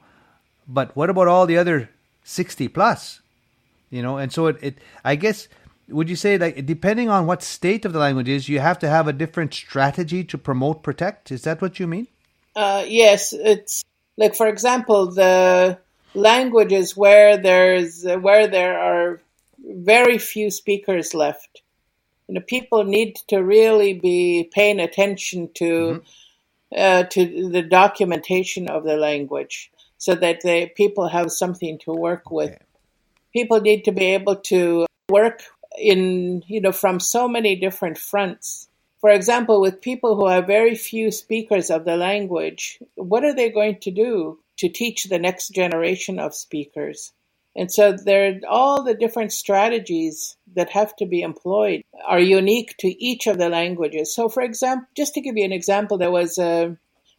But 0.68 0.96
what 0.96 1.10
about 1.10 1.28
all 1.28 1.46
the 1.46 1.58
other 1.58 1.90
60 2.26 2.68
plus? 2.68 3.22
You 3.90 4.02
know, 4.02 4.18
and 4.18 4.34
so 4.34 4.48
it, 4.48 4.58
it 4.62 4.78
I 5.06 5.16
guess 5.16 5.48
would 5.88 6.10
you 6.10 6.16
say 6.16 6.38
like 6.38 6.66
depending 6.66 7.10
on 7.10 7.28
what 7.28 7.42
state 7.42 7.86
of 7.86 7.94
the 7.94 8.00
language 8.00 8.28
is, 8.28 8.50
you 8.50 8.60
have 8.60 8.80
to 8.80 8.90
have 8.90 9.08
a 9.08 9.14
different 9.14 9.54
strategy 9.54 10.24
to 10.26 10.38
promote 10.38 10.84
protect? 10.84 11.32
Is 11.32 11.44
that 11.44 11.62
what 11.62 11.80
you 11.80 11.88
mean? 11.88 12.08
Uh, 12.56 12.84
yes, 12.88 13.32
it's 13.32 13.84
like 14.18 14.36
for 14.36 14.48
example 14.48 15.12
the 15.12 15.78
languages 16.14 16.98
where 16.98 17.38
there's 17.38 18.04
where 18.04 18.48
there 18.48 18.80
are 18.80 19.22
very 19.60 20.18
few 20.18 20.50
speakers 20.50 21.14
left. 21.14 21.62
You 22.28 22.36
know, 22.36 22.42
people 22.42 22.84
need 22.84 23.18
to 23.28 23.38
really 23.38 23.94
be 23.94 24.50
paying 24.52 24.80
attention 24.80 25.50
to 25.56 26.02
mm-hmm. 26.02 26.76
uh, 26.76 27.04
to 27.04 27.50
the 27.50 27.62
documentation 27.62 28.68
of 28.68 28.84
the 28.84 28.98
language, 28.98 29.72
so 29.98 30.16
that 30.16 30.42
the 30.42 30.70
people 30.76 31.08
have 31.08 31.32
something 31.32 31.78
to 31.80 31.92
work 31.92 32.32
with. 32.32 32.58
People 33.34 33.62
need 33.62 33.86
to 33.86 33.92
be 33.92 34.06
able 34.06 34.38
to 34.38 34.86
work 35.10 35.44
in 35.78 36.42
you 36.48 36.62
know 36.62 36.72
from 36.72 37.00
so 37.00 37.28
many 37.28 37.56
different 37.56 37.98
fronts. 37.98 38.70
For 39.00 39.10
example, 39.10 39.62
with 39.62 39.82
people 39.82 40.16
who 40.16 40.28
have 40.28 40.48
very 40.48 40.76
few 40.76 41.12
speakers 41.12 41.70
of 41.70 41.86
the 41.86 41.98
language, 41.98 42.80
what 42.96 43.24
are 43.24 43.36
they 43.36 43.50
going 43.50 43.80
to 43.82 43.92
do 43.92 44.40
to 44.58 44.70
teach 44.70 45.04
the 45.04 45.20
next 45.20 45.50
generation 45.50 46.18
of 46.18 46.34
speakers? 46.34 47.12
And 47.56 47.72
so 47.72 47.94
there 47.94 48.30
are 48.30 48.50
all 48.50 48.84
the 48.84 48.94
different 48.94 49.32
strategies 49.32 50.36
that 50.56 50.70
have 50.72 50.96
to 50.98 51.06
be 51.06 51.22
employed 51.22 51.84
are 52.06 52.20
unique 52.20 52.76
to 52.80 52.88
each 53.04 53.28
of 53.28 53.38
the 53.38 53.50
languages. 53.50 54.14
So, 54.14 54.28
for 54.28 54.44
example, 54.44 54.88
just 54.96 55.14
to 55.14 55.22
give 55.22 55.38
you 55.38 55.46
an 55.46 55.54
example, 55.54 55.98
there 55.98 56.12
was 56.12 56.38
a, 56.38 56.76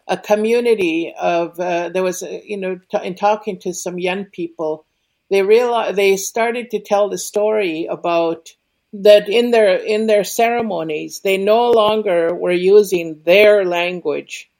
a 0.08 0.16
community 0.16 1.14
of, 1.18 1.58
uh, 1.60 1.88
there 1.90 2.02
was, 2.02 2.22
a, 2.22 2.42
you 2.44 2.56
know, 2.56 2.80
t- 2.90 3.06
in 3.06 3.14
talking 3.14 3.58
to 3.60 3.75
some 3.75 3.98
young 3.98 4.26
people 4.26 4.86
they 5.30 5.42
realized 5.42 5.96
they 5.96 6.16
started 6.16 6.70
to 6.70 6.80
tell 6.80 7.08
the 7.08 7.18
story 7.18 7.86
about 7.86 8.50
that 8.92 9.28
in 9.28 9.50
their 9.50 9.76
in 9.76 10.06
their 10.06 10.25
ceremonies 10.25 11.20
they 11.20 11.36
no 11.36 11.70
longer 11.70 12.34
were 12.34 12.52
using 12.52 13.22
their 13.25 13.64
language. 13.64 14.50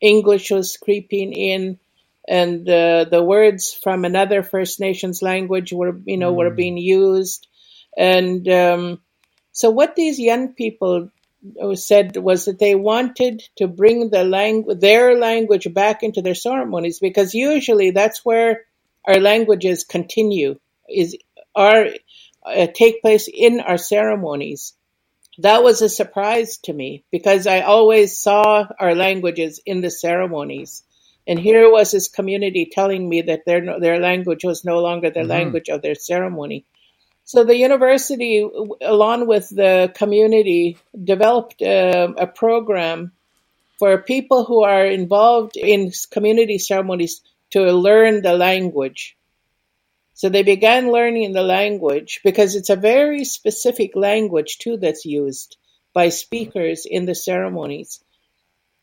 English 0.00 0.50
was 0.50 0.78
creeping 0.78 1.32
in, 1.34 1.78
and 2.26 2.66
uh, 2.68 3.04
the 3.04 3.22
words 3.22 3.74
from 3.74 4.04
another 4.06 4.42
First 4.42 4.80
Nations 4.80 5.20
language 5.20 5.72
were 5.72 6.00
you 6.06 6.16
know 6.16 6.32
mm. 6.32 6.36
were 6.36 6.50
being 6.50 6.78
used, 6.78 7.46
and 7.96 8.48
um, 8.48 9.00
so 9.52 9.68
what 9.70 9.94
these 9.94 10.18
young 10.18 10.54
people 10.54 11.10
said 11.74 12.16
was 12.16 12.44
that 12.44 12.58
they 12.58 12.74
wanted 12.74 13.42
to 13.56 13.66
bring 13.66 14.10
the 14.10 14.24
language, 14.24 14.80
their 14.80 15.16
language 15.16 15.72
back 15.72 16.02
into 16.02 16.22
their 16.22 16.34
ceremonies 16.34 16.98
because 16.98 17.34
usually 17.34 17.90
that's 17.90 18.24
where 18.24 18.64
our 19.06 19.18
languages 19.18 19.84
continue 19.84 20.58
is 20.88 21.16
are 21.54 21.86
uh, 22.44 22.66
take 22.74 23.02
place 23.02 23.28
in 23.32 23.60
our 23.60 23.78
ceremonies. 23.78 24.74
That 25.38 25.62
was 25.62 25.80
a 25.80 25.88
surprise 25.88 26.58
to 26.64 26.72
me 26.72 27.04
because 27.10 27.46
I 27.46 27.60
always 27.60 28.18
saw 28.18 28.66
our 28.78 28.94
languages 28.94 29.60
in 29.64 29.80
the 29.80 29.90
ceremonies. 29.90 30.82
And 31.26 31.38
here 31.38 31.70
was 31.70 31.92
this 31.92 32.08
community 32.08 32.68
telling 32.70 33.08
me 33.08 33.22
that 33.22 33.44
their 33.46 33.78
their 33.78 33.98
language 33.98 34.44
was 34.44 34.64
no 34.64 34.80
longer 34.80 35.10
the 35.10 35.20
mm-hmm. 35.20 35.30
language 35.30 35.68
of 35.68 35.82
their 35.82 35.94
ceremony. 35.94 36.66
So 37.30 37.44
the 37.44 37.56
university, 37.56 38.44
along 38.80 39.28
with 39.28 39.50
the 39.50 39.92
community, 39.94 40.78
developed 40.92 41.62
a, 41.62 42.12
a 42.18 42.26
program 42.26 43.12
for 43.78 43.98
people 43.98 44.44
who 44.44 44.64
are 44.64 44.84
involved 44.84 45.56
in 45.56 45.92
community 46.10 46.58
ceremonies 46.58 47.20
to 47.50 47.70
learn 47.70 48.22
the 48.22 48.32
language. 48.32 49.16
So 50.14 50.28
they 50.28 50.42
began 50.42 50.90
learning 50.90 51.32
the 51.32 51.44
language 51.44 52.20
because 52.24 52.56
it's 52.56 52.68
a 52.68 52.74
very 52.74 53.24
specific 53.24 53.94
language 53.94 54.58
too 54.58 54.78
that's 54.78 55.04
used 55.04 55.56
by 55.94 56.08
speakers 56.08 56.84
in 56.84 57.06
the 57.06 57.14
ceremonies. 57.14 58.02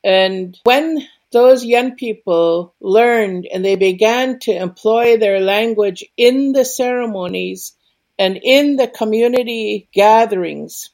And 0.05 0.57
when 0.63 1.05
those 1.33 1.65
young 1.65 1.95
people 1.95 2.73
learned 2.79 3.45
and 3.53 3.65
they 3.65 3.75
began 3.75 4.39
to 4.47 4.53
employ 4.53 5.17
their 5.17 5.41
language 5.41 6.05
in 6.15 6.53
the 6.53 6.63
ceremonies 6.63 7.73
and 8.17 8.39
in 8.41 8.75
the 8.77 8.87
community 8.87 9.87
gatherings, 9.93 10.89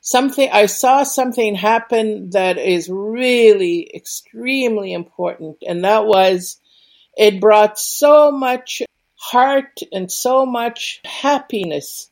something 0.00 0.48
I 0.50 0.66
saw 0.66 1.02
something 1.02 1.54
happen 1.54 2.30
that 2.30 2.58
is 2.58 2.88
really 2.90 3.90
extremely 3.94 4.92
important, 4.92 5.58
and 5.66 5.84
that 5.84 6.06
was 6.06 6.58
it 7.16 7.40
brought 7.40 7.78
so 7.78 8.30
much 8.30 8.82
heart 9.16 9.80
and 9.92 10.10
so 10.10 10.46
much 10.46 11.00
happiness 11.04 12.10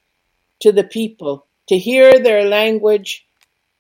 to 0.61 0.73
the 0.73 0.85
people 0.85 1.47
to 1.69 1.79
hear 1.79 2.19
their 2.19 2.45
language 2.45 3.27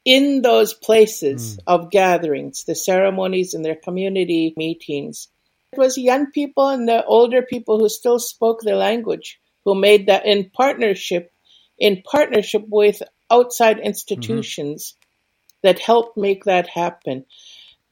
in 0.04 0.40
those 0.40 0.72
places 0.72 1.56
mm. 1.56 1.62
of 1.66 1.90
gatherings, 1.90 2.64
the 2.64 2.74
ceremonies 2.74 3.54
and 3.54 3.64
their 3.64 3.74
community 3.74 4.54
meetings. 4.56 5.28
It 5.72 5.78
was 5.78 5.98
young 5.98 6.30
people 6.30 6.68
and 6.68 6.88
the 6.88 7.04
older 7.04 7.42
people 7.42 7.80
who 7.80 7.88
still 7.88 8.20
spoke 8.20 8.60
the 8.62 8.76
language 8.76 9.40
who 9.66 9.74
made 9.74 10.06
that 10.06 10.24
in 10.24 10.48
partnership 10.48 11.30
in 11.78 12.02
partnership 12.02 12.64
with 12.68 13.02
outside 13.30 13.78
institutions 13.80 14.94
mm-hmm. 14.94 15.68
that 15.68 15.78
helped 15.78 16.16
make 16.16 16.44
that 16.44 16.68
happen. 16.68 17.26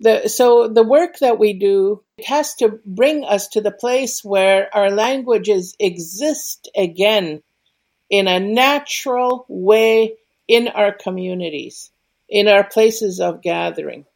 The, 0.00 0.28
so 0.28 0.68
the 0.68 0.82
work 0.82 1.18
that 1.18 1.38
we 1.38 1.52
do 1.52 2.02
it 2.16 2.24
has 2.24 2.54
to 2.56 2.78
bring 2.86 3.24
us 3.24 3.48
to 3.48 3.60
the 3.60 3.70
place 3.70 4.24
where 4.24 4.74
our 4.74 4.90
languages 4.90 5.76
exist 5.78 6.70
again 6.76 7.42
in 8.08 8.28
a 8.28 8.40
natural 8.40 9.44
way 9.48 10.14
in 10.46 10.68
our 10.68 10.92
communities, 10.92 11.90
in 12.28 12.48
our 12.48 12.64
places 12.64 13.20
of 13.20 13.42
gathering. 13.42 14.06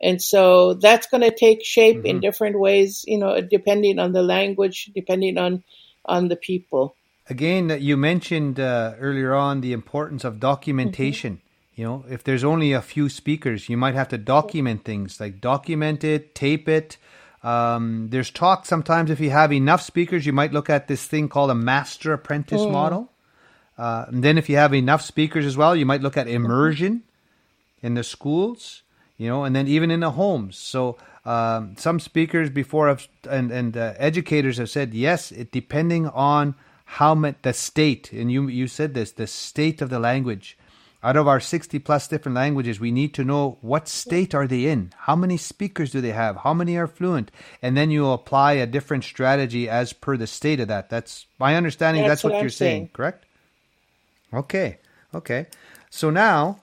And 0.00 0.22
so 0.22 0.74
that's 0.74 1.08
going 1.08 1.22
to 1.22 1.34
take 1.34 1.64
shape 1.64 1.98
mm-hmm. 1.98 2.06
in 2.06 2.20
different 2.20 2.58
ways, 2.58 3.04
you 3.06 3.18
know, 3.18 3.40
depending 3.40 3.98
on 3.98 4.12
the 4.12 4.22
language, 4.22 4.90
depending 4.94 5.36
on 5.36 5.64
on 6.04 6.28
the 6.28 6.36
people. 6.36 6.94
Again, 7.30 7.76
you 7.80 7.96
mentioned 7.96 8.58
uh, 8.58 8.94
earlier 8.98 9.34
on 9.34 9.60
the 9.60 9.72
importance 9.72 10.24
of 10.24 10.40
documentation. 10.40 11.34
Mm-hmm. 11.34 11.80
You 11.80 11.84
know, 11.84 12.04
if 12.10 12.24
there's 12.24 12.42
only 12.42 12.72
a 12.72 12.82
few 12.82 13.08
speakers, 13.08 13.68
you 13.68 13.76
might 13.76 13.94
have 13.94 14.08
to 14.08 14.18
document 14.18 14.84
things 14.84 15.20
like 15.20 15.40
document 15.40 16.02
it, 16.02 16.34
tape 16.34 16.68
it. 16.68 16.96
Um, 17.44 18.08
there's 18.10 18.30
talk 18.30 18.66
sometimes 18.66 19.10
if 19.10 19.20
you 19.20 19.30
have 19.30 19.52
enough 19.52 19.82
speakers, 19.82 20.26
you 20.26 20.32
might 20.32 20.52
look 20.52 20.68
at 20.68 20.88
this 20.88 21.06
thing 21.06 21.28
called 21.28 21.50
a 21.50 21.54
master 21.54 22.12
apprentice 22.12 22.62
mm. 22.62 22.72
model. 22.72 23.12
Uh, 23.76 24.06
and 24.08 24.24
then 24.24 24.38
if 24.38 24.48
you 24.48 24.56
have 24.56 24.74
enough 24.74 25.02
speakers 25.02 25.46
as 25.46 25.56
well, 25.56 25.76
you 25.76 25.86
might 25.86 26.02
look 26.02 26.16
at 26.16 26.26
immersion 26.26 27.04
in 27.80 27.94
the 27.94 28.02
schools, 28.02 28.82
you 29.16 29.28
know, 29.28 29.44
and 29.44 29.54
then 29.54 29.68
even 29.68 29.92
in 29.92 30.00
the 30.00 30.10
homes. 30.12 30.56
So 30.58 30.98
um, 31.24 31.76
some 31.78 32.00
speakers 32.00 32.50
before 32.50 32.88
have, 32.88 33.06
and 33.30 33.52
and 33.52 33.76
uh, 33.76 33.94
educators 33.98 34.56
have 34.56 34.70
said 34.70 34.94
yes, 34.94 35.30
it 35.30 35.52
depending 35.52 36.08
on 36.08 36.56
how 36.92 37.14
much 37.14 37.36
the 37.42 37.52
state, 37.52 38.12
and 38.12 38.32
you 38.32 38.48
you 38.48 38.66
said 38.66 38.94
this, 38.94 39.12
the 39.12 39.26
state 39.26 39.82
of 39.82 39.90
the 39.90 39.98
language 39.98 40.56
out 41.02 41.16
of 41.16 41.28
our 41.28 41.38
60 41.38 41.78
plus 41.80 42.08
different 42.08 42.34
languages, 42.34 42.80
we 42.80 42.90
need 42.90 43.14
to 43.14 43.24
know 43.24 43.58
what 43.60 43.88
state 43.88 44.34
are 44.34 44.46
they 44.48 44.64
in? 44.64 44.92
How 44.96 45.14
many 45.14 45.36
speakers 45.36 45.92
do 45.92 46.00
they 46.00 46.10
have? 46.10 46.38
How 46.38 46.52
many 46.52 46.76
are 46.76 46.88
fluent? 46.88 47.30
And 47.62 47.76
then 47.76 47.90
you 47.90 48.08
apply 48.08 48.54
a 48.54 48.66
different 48.66 49.04
strategy 49.04 49.68
as 49.68 49.92
per 49.92 50.16
the 50.16 50.26
state 50.26 50.60
of 50.60 50.68
that. 50.68 50.90
That's 50.90 51.26
my 51.38 51.54
understanding. 51.56 52.02
That's, 52.02 52.22
that's 52.22 52.24
what, 52.24 52.32
what 52.32 52.40
you're 52.40 52.50
saying. 52.50 52.80
saying, 52.80 52.90
correct? 52.94 53.26
Okay. 54.32 54.78
Okay. 55.14 55.46
So 55.90 56.10
now, 56.10 56.62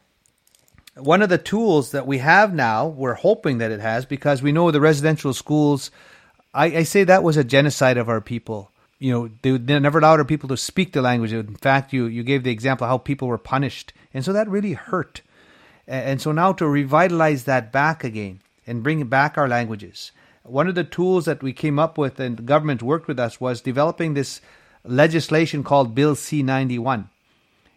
one 0.97 1.21
of 1.21 1.29
the 1.29 1.37
tools 1.37 1.91
that 1.91 2.07
we 2.07 2.17
have 2.17 2.53
now, 2.53 2.87
we're 2.87 3.13
hoping 3.13 3.59
that 3.59 3.71
it 3.71 3.79
has 3.79 4.05
because 4.05 4.41
we 4.41 4.51
know 4.51 4.69
the 4.71 4.81
residential 4.81 5.33
schools. 5.33 5.91
I, 6.53 6.65
I 6.65 6.83
say 6.83 7.05
that 7.05 7.23
was 7.23 7.37
a 7.37 7.43
genocide 7.43 7.97
of 7.97 8.09
our 8.09 8.21
people 8.21 8.71
you 9.05 9.11
know 9.13 9.29
they, 9.43 9.51
they 9.57 9.79
never 9.79 9.99
allowed 9.99 10.27
people 10.27 10.49
to 10.49 10.57
speak 10.57 10.89
the 10.91 11.01
language. 11.09 11.31
In 11.31 11.55
fact, 11.55 11.93
you 11.93 12.05
you 12.07 12.23
gave 12.23 12.43
the 12.43 12.55
example 12.57 12.85
of 12.85 12.89
how 12.89 12.97
people 12.97 13.27
were 13.27 13.51
punished, 13.53 13.93
and 14.13 14.25
so 14.25 14.33
that 14.33 14.49
really 14.49 14.73
hurt. 14.73 15.21
And 15.87 16.19
so 16.19 16.31
now 16.31 16.51
to 16.53 16.67
revitalize 16.67 17.43
that 17.43 17.71
back 17.71 18.03
again 18.03 18.41
and 18.65 18.81
bring 18.81 19.05
back 19.05 19.37
our 19.37 19.47
languages, 19.47 20.11
one 20.41 20.67
of 20.67 20.73
the 20.73 20.83
tools 20.83 21.25
that 21.25 21.43
we 21.43 21.53
came 21.53 21.77
up 21.77 21.99
with 21.99 22.19
and 22.19 22.37
the 22.37 22.41
government 22.53 22.81
worked 22.81 23.07
with 23.07 23.19
us 23.19 23.39
was 23.39 23.61
developing 23.61 24.15
this 24.15 24.41
legislation 24.83 25.63
called 25.63 25.93
Bill 25.93 26.15
C 26.15 26.41
ninety 26.41 26.79
one. 26.79 27.09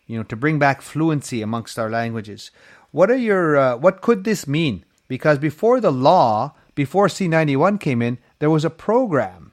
You 0.06 0.16
know, 0.16 0.24
to 0.24 0.36
bring 0.36 0.58
back 0.58 0.80
fluency 0.80 1.42
amongst 1.42 1.78
our 1.78 1.90
languages. 1.90 2.50
What 2.90 3.10
are 3.10 3.22
your 3.30 3.56
uh, 3.56 3.76
what 3.76 4.00
could 4.00 4.24
this 4.24 4.46
mean? 4.46 4.84
Because 5.08 5.38
before 5.38 5.78
the 5.80 5.92
law, 5.92 6.54
before 6.74 7.10
C 7.10 7.28
ninety 7.28 7.56
one 7.56 7.76
came 7.76 8.00
in, 8.00 8.16
there 8.38 8.54
was 8.56 8.64
a 8.64 8.78
program 8.86 9.47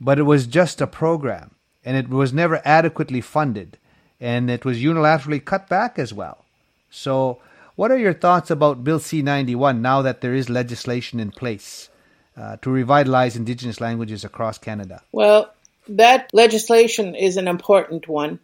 but 0.00 0.18
it 0.18 0.22
was 0.22 0.46
just 0.46 0.80
a 0.80 0.86
program, 0.86 1.54
and 1.84 1.96
it 1.96 2.08
was 2.08 2.32
never 2.32 2.62
adequately 2.64 3.20
funded, 3.20 3.78
and 4.20 4.50
it 4.50 4.64
was 4.64 4.78
unilaterally 4.78 5.44
cut 5.44 5.68
back 5.68 5.98
as 5.98 6.12
well. 6.12 6.44
So, 6.90 7.40
what 7.76 7.90
are 7.90 7.98
your 7.98 8.14
thoughts 8.14 8.50
about 8.50 8.84
Bill 8.84 8.98
C 8.98 9.22
91 9.22 9.80
now 9.82 10.02
that 10.02 10.20
there 10.20 10.34
is 10.34 10.48
legislation 10.48 11.20
in 11.20 11.30
place 11.30 11.88
uh, 12.36 12.56
to 12.62 12.70
revitalize 12.70 13.36
Indigenous 13.36 13.80
languages 13.80 14.24
across 14.24 14.58
Canada? 14.58 15.02
Well, 15.12 15.52
that 15.88 16.30
legislation 16.32 17.14
is 17.14 17.36
an 17.36 17.48
important 17.48 18.08
one 18.08 18.40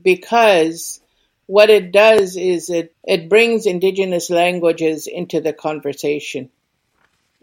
because 0.00 1.00
what 1.46 1.70
it 1.70 1.92
does 1.92 2.36
is 2.36 2.70
it, 2.70 2.94
it 3.04 3.28
brings 3.28 3.66
Indigenous 3.66 4.30
languages 4.30 5.06
into 5.06 5.40
the 5.40 5.52
conversation 5.52 6.50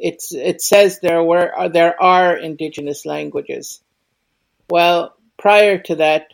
it's 0.02 0.34
it 0.34 0.62
says 0.62 1.00
there 1.00 1.24
were 1.24 1.70
there 1.70 2.02
are 2.02 2.36
indigenous 2.36 3.06
languages. 3.06 3.82
Well, 4.70 5.16
prior 5.38 5.78
to 5.78 5.96
that, 5.96 6.34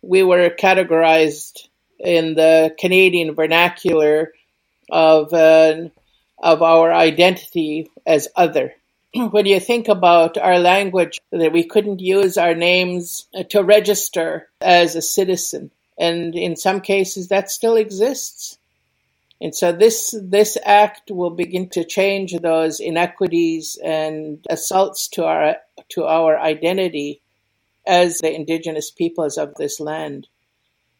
we 0.00 0.22
were 0.22 0.50
categorized 0.50 1.68
in 1.98 2.34
the 2.34 2.74
Canadian 2.78 3.34
vernacular 3.34 4.32
of 4.90 5.32
uh, 5.32 5.88
of 6.38 6.62
our 6.62 6.92
identity 6.92 7.90
as 8.06 8.28
other. 8.36 8.74
when 9.30 9.46
you 9.46 9.58
think 9.58 9.88
about 9.88 10.38
our 10.38 10.60
language, 10.60 11.20
that 11.32 11.52
we 11.52 11.64
couldn't 11.64 12.00
use 12.00 12.38
our 12.38 12.54
names 12.54 13.26
to 13.48 13.62
register 13.62 14.48
as 14.60 14.94
a 14.94 15.02
citizen, 15.02 15.72
and 15.98 16.36
in 16.36 16.56
some 16.56 16.80
cases 16.80 17.28
that 17.28 17.50
still 17.50 17.76
exists. 17.76 18.56
And 19.40 19.54
so 19.54 19.72
this 19.72 20.14
this 20.22 20.58
act 20.64 21.10
will 21.10 21.30
begin 21.30 21.70
to 21.70 21.84
change 21.84 22.36
those 22.38 22.78
inequities 22.78 23.78
and 23.82 24.44
assaults 24.50 25.08
to 25.08 25.24
our 25.24 25.56
to 25.90 26.04
our 26.04 26.38
identity 26.38 27.22
as 27.86 28.18
the 28.18 28.34
indigenous 28.34 28.90
peoples 28.90 29.38
of 29.38 29.54
this 29.54 29.80
land. 29.80 30.28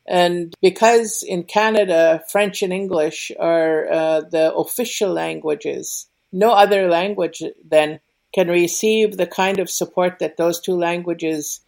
And 0.06 0.54
because 0.62 1.22
in 1.22 1.44
Canada, 1.44 2.24
French 2.28 2.62
and 2.62 2.72
English 2.72 3.30
are 3.38 3.92
uh, 3.92 4.20
the 4.22 4.52
official 4.54 5.12
languages, 5.12 6.06
no 6.32 6.50
other 6.50 6.88
language 6.88 7.42
then 7.62 8.00
can 8.32 8.48
receive 8.48 9.16
the 9.16 9.26
kind 9.26 9.58
of 9.58 9.68
support 9.68 10.18
that 10.18 10.36
those 10.36 10.60
two 10.60 10.76
languages 10.76 11.60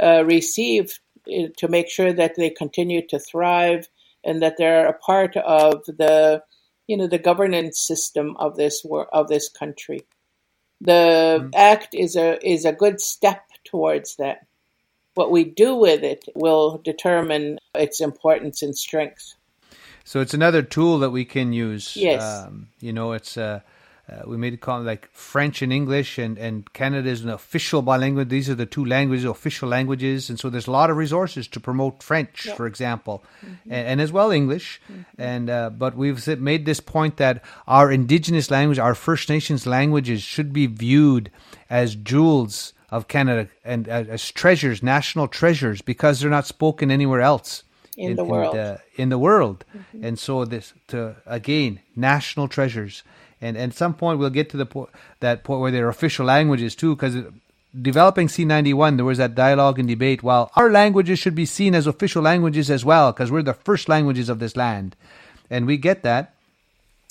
uh, 0.00 0.24
receive 0.24 1.00
eh, 1.30 1.48
to 1.56 1.68
make 1.68 1.88
sure 1.88 2.12
that 2.12 2.36
they 2.36 2.50
continue 2.50 3.06
to 3.08 3.18
thrive 3.18 3.88
and 4.24 4.42
that 4.42 4.56
they're 4.56 4.86
a 4.86 4.92
part 4.92 5.36
of 5.36 5.84
the 5.86 6.42
you 6.86 6.96
know 6.96 7.06
the 7.06 7.18
governance 7.18 7.80
system 7.80 8.36
of 8.38 8.56
this 8.56 8.84
of 9.12 9.28
this 9.28 9.48
country. 9.48 10.00
The 10.80 11.40
mm-hmm. 11.40 11.50
act 11.54 11.94
is 11.94 12.16
a 12.16 12.38
is 12.46 12.64
a 12.64 12.72
good 12.72 13.00
step 13.00 13.42
towards 13.64 14.16
that. 14.16 14.46
What 15.14 15.30
we 15.30 15.44
do 15.44 15.74
with 15.74 16.02
it 16.02 16.24
will 16.34 16.78
determine 16.78 17.58
its 17.74 18.00
importance 18.00 18.62
and 18.62 18.76
strength. 18.76 19.34
So 20.04 20.20
it's 20.20 20.34
another 20.34 20.62
tool 20.62 20.98
that 21.00 21.10
we 21.10 21.24
can 21.24 21.52
use. 21.52 21.96
Yes. 21.96 22.22
Um, 22.22 22.68
you 22.80 22.92
know, 22.92 23.12
it's 23.12 23.36
uh, 23.36 23.60
uh, 24.10 24.22
we 24.26 24.36
made 24.36 24.52
it 24.52 24.60
call 24.60 24.80
like 24.80 25.08
French 25.12 25.62
and 25.62 25.72
English, 25.72 26.18
and, 26.18 26.36
and 26.38 26.72
Canada 26.72 27.08
is 27.08 27.22
an 27.22 27.30
official 27.30 27.80
bilingual. 27.80 28.24
These 28.24 28.50
are 28.50 28.54
the 28.54 28.66
two 28.66 28.84
languages, 28.84 29.24
official 29.24 29.68
languages, 29.68 30.28
and 30.28 30.38
so 30.38 30.50
there's 30.50 30.66
a 30.66 30.72
lot 30.72 30.90
of 30.90 30.96
resources 30.96 31.46
to 31.48 31.60
promote 31.60 32.02
French, 32.02 32.48
for 32.56 32.66
example, 32.66 33.22
mm-hmm. 33.44 33.72
and, 33.72 33.86
and, 33.88 34.00
as 34.00 34.10
well 34.10 34.32
English. 34.32 34.80
Mm-hmm. 34.90 35.02
And 35.18 35.50
uh, 35.50 35.70
but 35.70 35.96
we've 35.96 36.26
made 36.40 36.66
this 36.66 36.80
point 36.80 37.18
that 37.18 37.44
our 37.68 37.92
Indigenous 37.92 38.50
language, 38.50 38.78
our 38.78 38.94
First 38.94 39.28
Nations 39.28 39.66
languages, 39.66 40.22
should 40.22 40.52
be 40.52 40.66
viewed 40.66 41.30
as 41.68 41.94
jewels 41.94 42.72
of 42.90 43.06
Canada 43.06 43.48
and 43.64 43.88
uh, 43.88 44.04
as 44.08 44.28
treasures, 44.32 44.82
national 44.82 45.28
treasures, 45.28 45.82
because 45.82 46.20
they're 46.20 46.30
not 46.30 46.46
spoken 46.46 46.90
anywhere 46.90 47.20
else 47.20 47.62
in, 47.96 48.10
in 48.10 48.16
the 48.16 48.24
world. 48.24 48.54
In 48.56 48.60
the, 48.60 48.80
in 48.96 49.08
the 49.08 49.18
world. 49.18 49.64
Mm-hmm. 49.76 50.04
And 50.04 50.18
so 50.18 50.44
this 50.44 50.72
to 50.88 51.16
again 51.26 51.80
national 51.94 52.48
treasures 52.48 53.04
and, 53.40 53.56
and 53.56 53.72
at 53.72 53.76
some 53.76 53.94
point 53.94 54.18
we'll 54.18 54.30
get 54.30 54.50
to 54.50 54.56
the 54.56 54.66
po- 54.66 54.90
that 55.20 55.44
point 55.44 55.60
where 55.60 55.70
they're 55.70 55.88
official 55.88 56.26
languages 56.26 56.74
too, 56.74 56.94
because 56.94 57.16
developing 57.80 58.28
C91, 58.28 58.96
there 58.96 59.04
was 59.04 59.18
that 59.18 59.34
dialogue 59.34 59.78
and 59.78 59.88
debate. 59.88 60.22
While 60.22 60.50
our 60.56 60.70
languages 60.70 61.18
should 61.18 61.34
be 61.34 61.46
seen 61.46 61.74
as 61.74 61.86
official 61.86 62.22
languages 62.22 62.70
as 62.70 62.84
well, 62.84 63.12
because 63.12 63.30
we're 63.30 63.42
the 63.42 63.54
first 63.54 63.88
languages 63.88 64.28
of 64.28 64.38
this 64.38 64.56
land, 64.56 64.96
and 65.48 65.66
we 65.66 65.76
get 65.76 66.02
that 66.02 66.34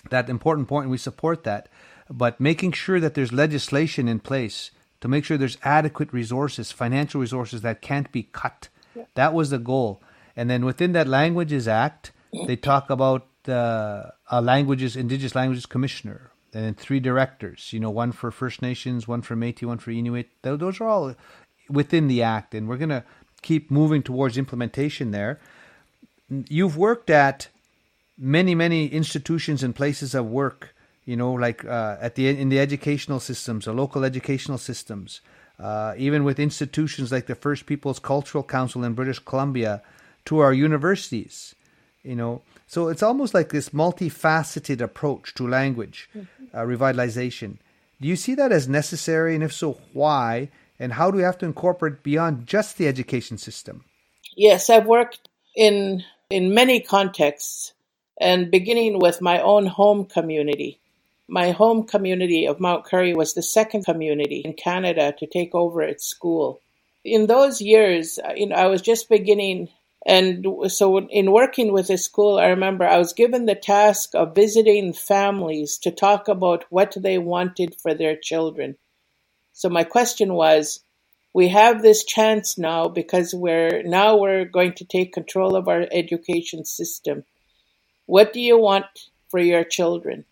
that 0.09 0.29
important 0.29 0.67
point, 0.67 0.85
and 0.85 0.91
we 0.91 0.97
support 0.97 1.43
that. 1.43 1.67
But 2.09 2.39
making 2.39 2.71
sure 2.71 2.99
that 2.99 3.13
there's 3.13 3.31
legislation 3.31 4.07
in 4.07 4.19
place 4.19 4.71
to 5.01 5.07
make 5.07 5.25
sure 5.25 5.37
there's 5.37 5.57
adequate 5.63 6.11
resources, 6.11 6.71
financial 6.71 7.21
resources 7.21 7.61
that 7.61 7.81
can't 7.81 8.11
be 8.11 8.23
cut. 8.23 8.69
Yeah. 8.95 9.03
That 9.15 9.33
was 9.33 9.49
the 9.49 9.59
goal. 9.59 10.01
And 10.35 10.49
then 10.49 10.65
within 10.65 10.93
that 10.93 11.07
Languages 11.07 11.67
Act, 11.67 12.11
they 12.47 12.55
talk 12.55 12.89
about 12.89 13.27
uh, 13.47 14.11
a 14.29 14.41
languages, 14.41 14.95
Indigenous 14.95 15.35
Languages 15.35 15.65
Commissioner, 15.65 16.31
and 16.53 16.77
three 16.77 16.99
directors. 16.99 17.71
You 17.71 17.79
know, 17.79 17.89
one 17.89 18.11
for 18.11 18.31
First 18.31 18.61
Nations, 18.61 19.07
one 19.07 19.21
for 19.21 19.35
Métis, 19.35 19.67
one 19.67 19.77
for 19.77 19.91
Inuit. 19.91 20.29
Those 20.41 20.81
are 20.81 20.87
all 20.87 21.15
within 21.69 22.07
the 22.07 22.23
act, 22.23 22.53
and 22.53 22.67
we're 22.67 22.77
going 22.77 22.89
to 22.89 23.03
keep 23.41 23.71
moving 23.71 24.03
towards 24.03 24.37
implementation 24.37 25.11
there. 25.11 25.39
You've 26.29 26.77
worked 26.77 27.09
at 27.09 27.47
many, 28.17 28.53
many 28.55 28.87
institutions 28.87 29.63
and 29.63 29.75
places 29.75 30.13
of 30.13 30.25
work. 30.25 30.75
You 31.05 31.15
know, 31.15 31.33
like 31.33 31.65
uh, 31.65 31.97
at 31.99 32.15
the 32.15 32.27
in 32.27 32.49
the 32.49 32.59
educational 32.59 33.19
systems, 33.19 33.65
the 33.65 33.73
local 33.73 34.03
educational 34.03 34.59
systems, 34.59 35.21
uh, 35.59 35.95
even 35.97 36.23
with 36.23 36.39
institutions 36.39 37.11
like 37.11 37.25
the 37.25 37.33
First 37.33 37.65
Peoples 37.65 37.97
Cultural 37.97 38.43
Council 38.43 38.83
in 38.83 38.93
British 38.93 39.17
Columbia, 39.17 39.81
to 40.25 40.37
our 40.39 40.53
universities. 40.53 41.55
You 42.03 42.15
know, 42.15 42.41
so 42.69 42.87
it's 42.87 43.01
almost 43.01 43.33
like 43.33 43.49
this 43.49 43.69
multifaceted 43.69 44.79
approach 44.79 45.33
to 45.33 45.47
language 45.47 46.07
mm-hmm. 46.15 46.55
uh, 46.55 46.61
revitalization. 46.61 47.57
Do 47.99 48.07
you 48.07 48.15
see 48.15 48.35
that 48.35 48.51
as 48.51 48.69
necessary? 48.69 49.33
And 49.33 49.43
if 49.43 49.51
so, 49.51 49.79
why? 49.91 50.49
And 50.79 50.93
how 50.93 51.09
do 51.09 51.17
we 51.17 51.23
have 51.23 51.39
to 51.39 51.47
incorporate 51.47 52.03
beyond 52.03 52.45
just 52.45 52.77
the 52.77 52.87
education 52.87 53.39
system? 53.39 53.85
Yes, 54.37 54.69
I've 54.69 54.85
worked 54.85 55.27
in 55.55 56.03
in 56.29 56.53
many 56.53 56.79
contexts, 56.79 57.73
and 58.21 58.51
beginning 58.51 58.99
with 58.99 59.19
my 59.19 59.41
own 59.41 59.65
home 59.65 60.05
community. 60.05 60.79
My 61.27 61.49
home 61.49 61.87
community 61.87 62.45
of 62.45 62.59
Mount 62.59 62.85
Currie 62.85 63.15
was 63.15 63.33
the 63.33 63.41
second 63.41 63.83
community 63.85 64.41
in 64.45 64.53
Canada 64.53 65.11
to 65.17 65.25
take 65.25 65.55
over 65.55 65.81
its 65.81 66.05
school. 66.05 66.61
In 67.03 67.25
those 67.25 67.61
years, 67.61 68.19
uh, 68.23 68.33
you 68.35 68.45
know, 68.45 68.55
I 68.55 68.67
was 68.67 68.83
just 68.83 69.09
beginning 69.09 69.69
and 70.05 70.45
so 70.67 70.97
in 70.97 71.31
working 71.31 71.73
with 71.73 71.87
the 71.87 71.97
school, 71.97 72.39
I 72.39 72.47
remember 72.47 72.85
I 72.85 72.97
was 72.97 73.13
given 73.13 73.45
the 73.45 73.55
task 73.55 74.11
of 74.13 74.33
visiting 74.33 74.93
families 74.93 75.77
to 75.79 75.91
talk 75.91 76.27
about 76.27 76.65
what 76.69 76.95
they 76.97 77.17
wanted 77.17 77.75
for 77.75 77.93
their 77.93 78.15
children. 78.15 78.77
So 79.51 79.67
my 79.69 79.83
question 79.83 80.33
was, 80.33 80.81
we 81.33 81.49
have 81.49 81.81
this 81.81 82.05
chance 82.05 82.57
now 82.57 82.87
because 82.87 83.33
we're 83.33 83.83
now 83.83 84.17
we're 84.17 84.45
going 84.45 84.73
to 84.73 84.85
take 84.85 85.13
control 85.13 85.55
of 85.55 85.67
our 85.67 85.85
education 85.91 86.65
system. 86.65 87.23
What 88.05 88.33
do 88.33 88.39
you 88.39 88.57
want 88.57 88.85
for 89.29 89.39
your 89.39 89.63
children? 89.63 90.25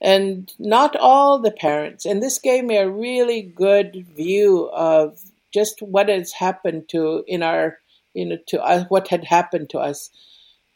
And 0.00 0.52
not 0.58 0.96
all 0.96 1.38
the 1.38 1.52
parents, 1.52 2.04
and 2.04 2.20
this 2.20 2.38
gave 2.40 2.64
me 2.64 2.76
a 2.76 2.90
really 2.90 3.42
good 3.42 4.04
view 4.16 4.68
of 4.72 5.18
just 5.54 5.80
what 5.80 6.08
has 6.08 6.32
happened 6.32 6.88
to 6.88 7.24
in 7.28 7.42
our 7.42 7.78
you 8.14 8.26
know, 8.26 8.38
to 8.48 8.62
us, 8.62 8.86
what 8.88 9.08
had 9.08 9.24
happened 9.24 9.70
to 9.70 9.78
us. 9.78 10.10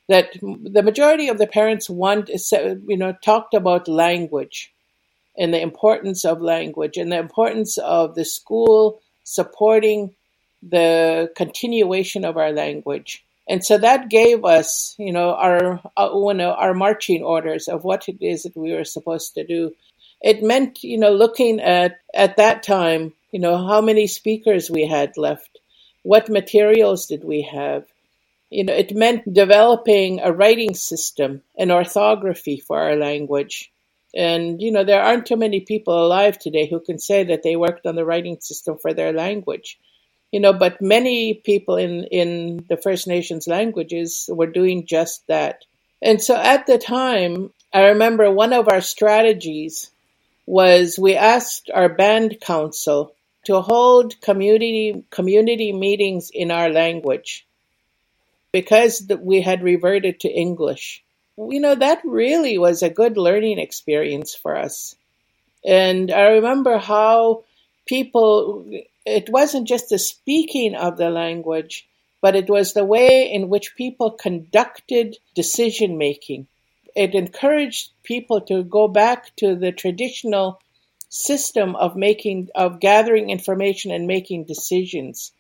That 0.09 0.33
the 0.41 0.83
majority 0.85 1.29
of 1.29 1.39
the 1.39 1.49
parents 1.49 1.91
want, 1.91 2.29
you 2.29 2.97
know, 2.97 3.13
talked 3.25 3.55
about 3.55 3.89
language 3.89 4.73
and 5.37 5.53
the 5.53 5.61
importance 5.61 6.25
of 6.25 6.41
language 6.41 6.97
and 6.97 7.11
the 7.11 7.19
importance 7.19 7.77
of 7.79 8.15
the 8.15 8.25
school 8.25 9.01
supporting 9.25 10.15
the 10.63 11.31
continuation 11.37 12.25
of 12.25 12.37
our 12.37 12.53
language. 12.53 13.25
And 13.49 13.65
so 13.65 13.79
that 13.79 14.09
gave 14.09 14.45
us, 14.45 14.95
you 14.99 15.13
know, 15.13 15.35
our 15.35 15.81
uh, 15.97 16.11
our 16.43 16.75
marching 16.75 17.23
orders 17.23 17.69
of 17.69 17.85
what 17.85 18.09
it 18.09 18.17
is 18.21 18.43
that 18.43 18.57
we 18.57 18.73
were 18.73 18.85
supposed 18.85 19.35
to 19.35 19.45
do. 19.47 19.73
It 20.21 20.43
meant, 20.43 20.83
you 20.83 20.99
know, 20.99 21.13
looking 21.13 21.61
at 21.61 21.99
at 22.15 22.39
that 22.39 22.63
time, 22.63 23.13
you 23.31 23.39
know, 23.39 23.57
how 23.57 23.81
many 23.81 24.09
speakers 24.09 24.71
we 24.71 24.87
had 24.87 25.17
left, 25.17 25.56
what 26.07 26.29
materials 26.29 27.07
did 27.07 27.25
we 27.25 27.43
have? 27.43 27.85
You 28.49 28.63
know, 28.65 28.73
it 28.73 28.95
meant 28.95 29.35
developing 29.35 30.21
a 30.21 30.33
writing 30.33 30.75
system, 30.75 31.43
an 31.59 31.73
orthography 31.73 32.61
for 32.61 32.79
our 32.79 32.95
language. 32.95 33.73
And, 34.15 34.63
you 34.63 34.71
know, 34.71 34.85
there 34.85 35.03
aren't 35.03 35.27
too 35.27 35.37
many 35.37 35.61
people 35.61 36.07
alive 36.07 36.39
today 36.39 36.69
who 36.69 36.79
can 36.79 37.01
say 37.01 37.25
that 37.25 37.43
they 37.43 37.57
worked 37.57 37.87
on 37.87 37.97
the 37.97 38.05
writing 38.05 38.39
system 38.41 38.79
for 38.79 38.95
their 38.95 39.13
language. 39.13 39.81
You 40.31 40.39
know, 40.39 40.53
but 40.53 40.81
many 40.81 41.35
people 41.35 41.77
in, 41.77 42.05
in 42.05 42.65
the 42.69 42.77
First 42.77 43.09
Nations 43.09 43.49
languages 43.49 44.31
were 44.33 44.47
doing 44.47 44.87
just 44.87 45.27
that. 45.27 45.65
And 46.01 46.23
so 46.23 46.37
at 46.37 46.67
the 46.67 46.79
time, 46.79 47.53
I 47.75 47.81
remember 47.89 48.31
one 48.31 48.53
of 48.53 48.69
our 48.69 48.81
strategies 48.81 49.91
was 50.47 51.01
we 51.01 51.17
asked 51.17 51.69
our 51.75 51.89
band 51.89 52.39
council 52.41 53.16
to 53.47 53.61
hold 53.61 54.21
community 54.21 55.05
community 55.11 55.73
meetings 55.73 56.31
in 56.31 56.51
our 56.51 56.69
language 56.69 57.47
because 58.53 59.07
we 59.21 59.41
had 59.41 59.63
reverted 59.63 60.21
to 60.21 60.29
English. 60.29 61.05
You 61.39 61.61
know, 61.61 61.75
that 61.75 62.01
really 62.05 62.59
was 62.59 62.83
a 62.83 62.91
good 62.91 63.17
learning 63.17 63.59
experience 63.59 64.35
for 64.35 64.57
us. 64.57 64.97
And 65.65 66.11
I 66.11 66.39
remember 66.39 66.79
how 66.79 67.45
people, 67.87 68.67
it 69.05 69.29
wasn't 69.29 69.69
just 69.69 69.91
the 69.91 69.99
speaking 69.99 70.75
of 70.75 70.97
the 70.97 71.11
language, 71.11 71.87
but 72.23 72.35
it 72.35 72.49
was 72.49 72.73
the 72.73 72.85
way 72.85 73.31
in 73.31 73.49
which 73.49 73.77
people 73.77 74.11
conducted 74.11 75.19
decision 75.35 75.99
making. 75.99 76.47
It 76.97 77.15
encouraged 77.15 77.91
people 78.03 78.41
to 78.43 78.65
go 78.65 78.89
back 78.89 79.37
to 79.37 79.55
the 79.55 79.71
traditional 79.71 80.61
system 81.09 81.77
of 81.77 81.97
making 81.97 82.49
of 82.55 82.81
gathering 82.81 83.31
information 83.31 83.91
and 83.91 84.07
making 84.07 84.45
decisions. 84.45 85.33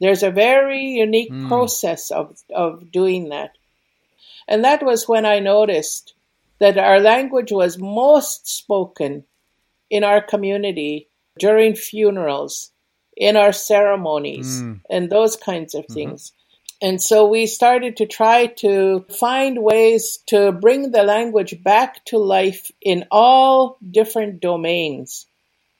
There's 0.00 0.22
a 0.22 0.30
very 0.30 0.82
unique 0.82 1.32
mm. 1.32 1.48
process 1.48 2.10
of 2.10 2.42
of 2.54 2.90
doing 2.90 3.30
that. 3.30 3.52
And 4.48 4.64
that 4.64 4.82
was 4.82 5.08
when 5.08 5.26
I 5.26 5.38
noticed 5.38 6.14
that 6.58 6.78
our 6.78 7.00
language 7.00 7.52
was 7.52 7.78
most 7.78 8.48
spoken 8.48 9.24
in 9.90 10.04
our 10.04 10.20
community 10.20 11.08
during 11.38 11.74
funerals, 11.74 12.70
in 13.16 13.36
our 13.36 13.52
ceremonies, 13.52 14.62
mm. 14.62 14.80
and 14.88 15.10
those 15.10 15.36
kinds 15.36 15.74
of 15.74 15.84
mm-hmm. 15.84 15.94
And 16.82 17.00
so 17.00 17.26
we 17.26 17.46
started 17.46 17.96
to 17.96 18.06
try 18.06 18.46
to 18.58 19.06
find 19.08 19.62
ways 19.62 20.18
to 20.26 20.52
bring 20.52 20.90
the 20.90 21.04
language 21.04 21.62
back 21.62 22.04
to 22.06 22.18
life 22.18 22.70
in 22.82 23.06
all 23.10 23.78
different 23.90 24.40
domains. 24.40 25.26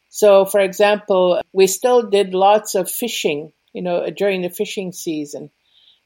So, 0.08 0.46
for 0.46 0.60
example, 0.60 1.42
we 1.52 1.66
still 1.66 2.08
did 2.08 2.32
lots 2.32 2.74
of 2.74 2.90
fishing, 2.90 3.52
you 3.74 3.82
know, 3.82 4.08
during 4.08 4.40
the 4.40 4.48
fishing 4.48 4.92
season. 4.92 5.50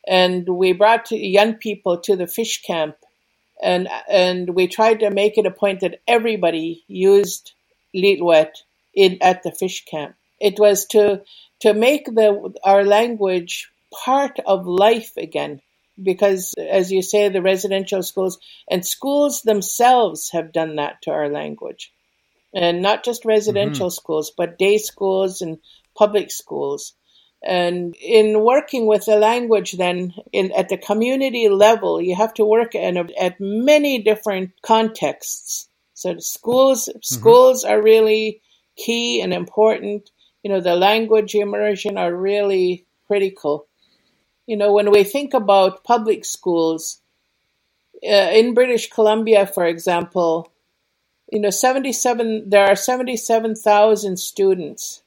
And 0.09 0.48
we 0.48 0.72
brought 0.72 1.12
young 1.12 1.55
people 1.55 1.98
to 1.98 2.16
the 2.16 2.26
fish 2.26 2.62
camp 2.62 2.96
and, 3.62 3.88
and 4.09 4.55
we 4.55 4.66
tried 4.66 5.00
to 5.00 5.11
make 5.11 5.37
it 5.38 5.46
a 5.46 5.50
point 5.50 5.81
that 5.81 6.00
everybody 6.09 6.85
used 6.88 7.53
Lil'wat 7.94 8.50
in, 8.94 9.18
at 9.20 9.42
the 9.42 9.53
fish 9.53 9.85
camp. 9.85 10.16
It 10.40 10.59
was 10.59 10.87
to, 10.87 11.22
to 11.61 11.74
make 11.74 12.07
the, 12.07 12.55
our 12.64 12.85
language 12.85 13.70
part 14.05 14.38
of 14.46 14.66
life 14.66 15.12
again. 15.16 15.61
Because, 16.03 16.55
as 16.57 16.90
you 16.90 17.03
say, 17.03 17.29
the 17.29 17.42
residential 17.42 18.03
schools 18.03 18.38
and 18.70 18.87
schools 18.87 19.42
themselves 19.42 20.31
have 20.31 20.53
done 20.53 20.76
that 20.76 21.03
to 21.03 21.11
our 21.11 21.29
language. 21.29 21.92
And 22.55 22.81
not 22.81 23.05
just 23.05 23.26
residential 23.26 23.88
mm-hmm. 23.88 24.00
schools, 24.00 24.33
but 24.35 24.59
day 24.59 24.79
schools 24.79 25.42
and 25.42 25.59
public 25.94 26.31
schools. 26.31 26.94
And 27.42 27.94
in 27.96 28.42
working 28.42 28.87
with 28.87 29.05
the 29.05 29.16
language, 29.16 29.72
then 29.72 30.14
in, 30.33 30.53
at 30.53 30.68
the 30.68 30.79
community 30.79 31.48
level, 31.48 32.00
you 32.00 32.14
have 32.16 32.35
to 32.35 32.44
work 32.44 32.74
in 32.74 32.96
a, 32.96 33.07
at 33.20 33.40
many 33.40 34.03
different 34.03 34.53
contexts. 34.62 35.68
So 35.94 36.16
schools, 36.18 36.88
mm-hmm. 36.88 36.98
schools 37.03 37.64
are 37.64 37.83
really 37.83 38.40
key 38.76 39.20
and 39.20 39.35
important. 39.35 40.11
You 40.42 40.50
know, 40.50 40.61
the 40.61 40.76
language 40.76 41.35
immersion 41.35 41.98
are 41.98 42.14
really 42.14 42.87
critical. 43.07 43.66
You 44.50 44.56
know, 44.56 44.72
when 44.72 44.90
we 44.90 45.04
think 45.04 45.32
about 45.32 45.84
public 45.84 46.24
schools 46.24 47.00
uh, 48.02 48.30
in 48.32 48.52
British 48.52 48.90
Columbia, 48.90 49.46
for 49.46 49.64
example, 49.64 50.50
you 51.30 51.38
know, 51.38 51.50
77, 51.50 52.50
there 52.50 52.66
are 52.66 52.74
77,000 52.74 54.16
students 54.16 55.02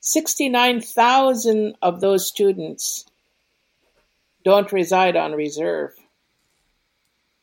69,000 0.00 1.76
of 1.80 2.00
those 2.00 2.26
students 2.26 3.06
don't 4.44 4.72
reside 4.72 5.14
on 5.14 5.34
reserve. 5.34 5.94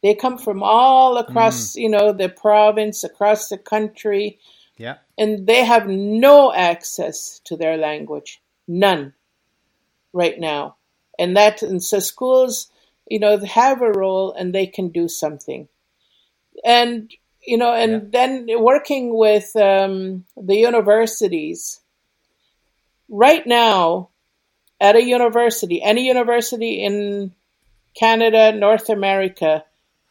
They 0.01 0.15
come 0.15 0.37
from 0.37 0.61
all 0.61 1.15
across, 1.15 1.71
mm. 1.71 1.83
you 1.83 1.89
know, 1.89 2.11
the 2.11 2.27
province, 2.27 3.05
across 3.05 3.47
the 3.47 3.57
country. 3.57 4.39
Yeah. 4.75 4.97
And 5.17 5.47
they 5.47 5.63
have 5.63 5.87
no 5.87 6.53
access 6.53 7.39
to 7.45 7.55
their 7.55 7.77
language. 7.77 8.41
None 8.67 9.13
right 10.11 10.37
now. 10.37 10.75
And 11.19 11.37
that 11.37 11.61
and 11.61 11.83
so 11.83 11.99
schools, 11.99 12.69
you 13.07 13.19
know, 13.19 13.37
have 13.39 13.81
a 13.81 13.91
role 13.91 14.33
and 14.33 14.53
they 14.53 14.67
can 14.67 14.89
do 14.89 15.07
something. 15.07 15.67
And 16.63 17.11
you 17.45 17.57
know, 17.57 17.73
and 17.73 17.91
yeah. 17.91 17.99
then 18.11 18.47
working 18.59 19.15
with 19.15 19.55
um, 19.55 20.25
the 20.37 20.55
universities, 20.55 21.81
right 23.09 23.45
now 23.45 24.09
at 24.79 24.95
a 24.95 25.03
university, 25.03 25.81
any 25.81 26.07
university 26.07 26.83
in 26.83 27.33
Canada, 27.95 28.51
North 28.51 28.89
America, 28.89 29.63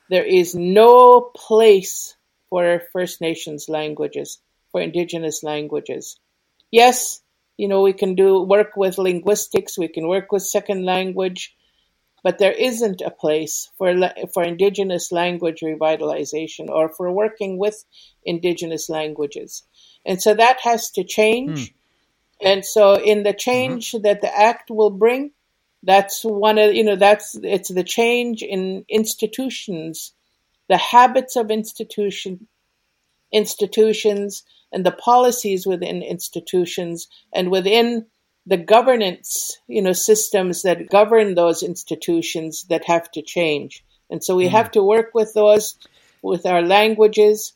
there 0.09 0.25
is 0.25 0.55
no 0.55 1.21
place 1.21 2.17
for 2.49 2.83
First 2.93 3.21
Nations 3.21 3.69
languages, 3.69 4.39
for 4.71 4.81
Indigenous 4.81 5.43
languages. 5.43 6.19
Yes, 6.71 7.22
you 7.57 7.69
know, 7.69 7.83
we 7.83 7.93
can 7.93 8.15
do 8.15 8.43
work 8.43 8.77
with 8.77 8.99
linguistics, 8.99 9.79
we 9.79 9.89
can 9.89 10.09
work 10.09 10.33
with 10.33 10.43
second 10.43 10.85
language, 10.85 11.55
but 12.23 12.39
there 12.39 12.53
isn't 12.53 13.01
a 13.01 13.11
place 13.11 13.71
for 13.79 13.95
for 14.33 14.43
Indigenous 14.43 15.13
language 15.13 15.61
revitalization 15.61 16.69
or 16.69 16.89
for 16.89 17.11
working 17.13 17.59
with 17.59 17.85
Indigenous 18.25 18.89
languages, 18.89 19.63
and 20.05 20.21
so 20.23 20.35
that 20.35 20.59
has 20.63 20.91
to 20.93 21.05
change. 21.05 21.71
Hmm. 21.71 21.77
And 22.45 22.65
so 22.65 22.95
in 22.95 23.23
the 23.23 23.33
change 23.33 23.93
mm-hmm. 23.93 24.03
that 24.03 24.21
the 24.21 24.37
act 24.37 24.69
will 24.69 24.91
bring, 24.91 25.31
that's 25.85 26.25
one 26.25 26.59
of, 26.59 26.75
you 26.75 26.83
know, 26.83 26.97
that's, 26.97 27.39
it's 27.41 27.73
the 27.73 27.85
change 27.85 28.43
in 28.43 28.85
institutions, 28.89 30.13
the 30.69 30.77
habits 30.77 31.37
of 31.37 31.53
institution, 31.53 32.49
institutions 33.33 34.43
and 34.73 34.85
the 34.87 34.93
policies 34.93 35.67
within 35.67 36.03
institutions 36.03 37.09
and 37.33 37.51
within 37.51 38.07
the 38.47 38.57
governance, 38.57 39.59
you 39.69 39.83
know, 39.83 39.93
systems 39.93 40.63
that 40.63 40.91
govern 40.91 41.35
those 41.35 41.63
institutions 41.63 42.65
that 42.71 42.85
have 42.85 43.11
to 43.13 43.23
change. 43.23 43.85
And 44.11 44.23
so 44.23 44.35
we 44.35 44.47
mm-hmm. 44.47 44.57
have 44.57 44.71
to 44.73 44.83
work 44.83 45.11
with 45.15 45.35
those, 45.35 45.77
with 46.23 46.45
our 46.47 46.63
languages. 46.63 47.53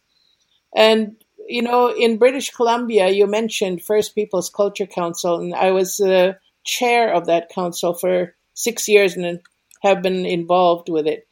And 0.74 1.16
you 1.48 1.62
know, 1.62 1.92
in 1.94 2.18
British 2.18 2.50
Columbia, 2.50 3.08
you 3.08 3.26
mentioned 3.26 3.82
First 3.82 4.14
Peoples 4.14 4.50
Culture 4.50 4.86
Council, 4.86 5.38
and 5.38 5.54
I 5.54 5.70
was 5.70 5.96
the 5.96 6.38
chair 6.64 7.12
of 7.12 7.26
that 7.26 7.48
council 7.50 7.94
for 7.94 8.34
six 8.54 8.88
years 8.88 9.16
and 9.16 9.40
have 9.82 10.02
been 10.02 10.26
involved 10.26 10.88
with 10.88 11.06
it. 11.06 11.26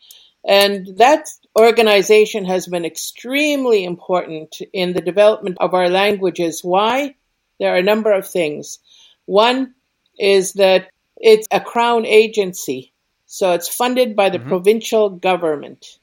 And 0.46 0.96
that 0.98 1.26
organization 1.56 2.44
has 2.46 2.66
been 2.66 2.84
extremely 2.84 3.84
important 3.84 4.56
in 4.72 4.92
the 4.92 5.00
development 5.00 5.58
of 5.60 5.74
our 5.74 5.88
languages. 5.88 6.64
Why? 6.64 7.14
There 7.60 7.72
are 7.72 7.78
a 7.78 7.82
number 7.82 8.12
of 8.12 8.26
things. 8.26 8.78
One 9.26 9.74
is 10.18 10.54
that 10.54 10.90
it's 11.16 11.48
a 11.50 11.60
crown 11.60 12.06
agency, 12.06 12.92
so 13.26 13.52
it's 13.52 13.68
funded 13.68 14.16
by 14.16 14.30
the 14.30 14.38
mm-hmm. 14.38 14.48
provincial 14.48 15.10
government. 15.10 15.98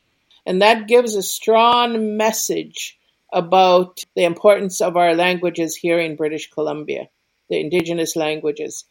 And 0.45 0.61
that 0.61 0.87
gives 0.87 1.15
a 1.15 1.23
strong 1.23 2.17
message 2.17 2.97
about 3.31 4.03
the 4.15 4.23
importance 4.23 4.81
of 4.81 4.97
our 4.97 5.15
languages 5.15 5.75
here 5.75 5.99
in 5.99 6.15
British 6.15 6.49
Columbia, 6.49 7.09
the 7.49 7.59
indigenous 7.59 8.15
languages. 8.15 8.85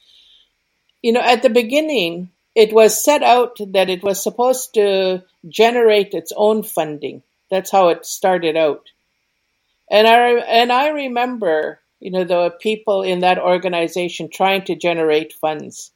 You 1.02 1.12
know, 1.12 1.20
at 1.20 1.42
the 1.42 1.50
beginning, 1.50 2.30
it 2.54 2.72
was 2.72 3.02
set 3.02 3.22
out 3.22 3.58
that 3.72 3.90
it 3.90 4.02
was 4.02 4.22
supposed 4.22 4.74
to 4.74 5.22
generate 5.48 6.14
its 6.14 6.32
own 6.36 6.62
funding. 6.62 7.22
That's 7.50 7.70
how 7.70 7.88
it 7.88 8.06
started 8.06 8.56
out. 8.56 8.88
And 9.90 10.06
I 10.06 10.30
and 10.38 10.72
I 10.72 10.88
remember, 10.88 11.80
you 11.98 12.10
know, 12.10 12.24
the 12.24 12.50
people 12.60 13.02
in 13.02 13.20
that 13.20 13.38
organization 13.38 14.28
trying 14.30 14.64
to 14.64 14.76
generate 14.76 15.32
funds. 15.32 15.90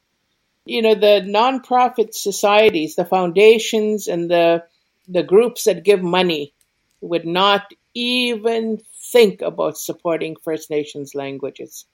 You 0.65 0.81
know, 0.81 0.95
the 0.95 1.21
nonprofit 1.25 2.13
societies, 2.13 2.95
the 2.95 3.05
foundations 3.05 4.07
and 4.07 4.29
the 4.29 4.63
the 5.07 5.23
groups 5.23 5.65
that 5.65 5.83
give 5.83 6.01
money 6.01 6.53
would 7.01 7.25
not 7.25 7.71
even 7.93 8.81
think 9.11 9.41
about 9.41 9.77
supporting 9.77 10.35
First 10.35 10.69
Nations 10.69 11.15
languages. 11.15 11.85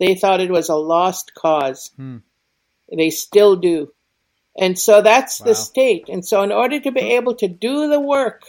They 0.00 0.14
thought 0.14 0.40
it 0.40 0.50
was 0.50 0.68
a 0.68 0.76
lost 0.76 1.34
cause. 1.34 1.90
Hmm. 1.96 2.18
They 2.94 3.10
still 3.10 3.56
do. 3.56 3.92
And 4.58 4.78
so 4.78 5.02
that's 5.02 5.40
wow. 5.40 5.46
the 5.46 5.54
state. 5.54 6.08
And 6.08 6.24
so, 6.24 6.42
in 6.42 6.52
order 6.52 6.80
to 6.80 6.90
be 6.90 7.14
able 7.14 7.34
to 7.36 7.48
do 7.48 7.88
the 7.88 8.00
work, 8.00 8.42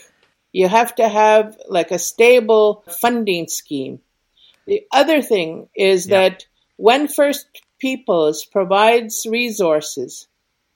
you 0.52 0.68
have 0.68 0.94
to 0.96 1.08
have 1.08 1.56
like 1.68 1.90
a 1.90 1.98
stable 1.98 2.84
funding 3.00 3.48
scheme. 3.48 4.00
The 4.66 4.82
other 4.92 5.22
thing 5.22 5.68
is 5.74 6.06
yeah. 6.06 6.20
that 6.30 6.46
when 6.76 7.08
First 7.08 7.46
Peoples 7.78 8.44
provides 8.44 9.26
resources, 9.28 10.26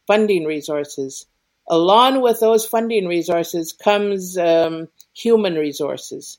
funding 0.07 0.45
resources, 0.45 1.27
along 1.69 2.21
with 2.21 2.41
those 2.41 2.67
funding 2.67 3.07
resources 3.07 3.73
comes 3.73 4.39
um, 4.39 4.89
human 5.15 5.55
resources, 5.55 6.39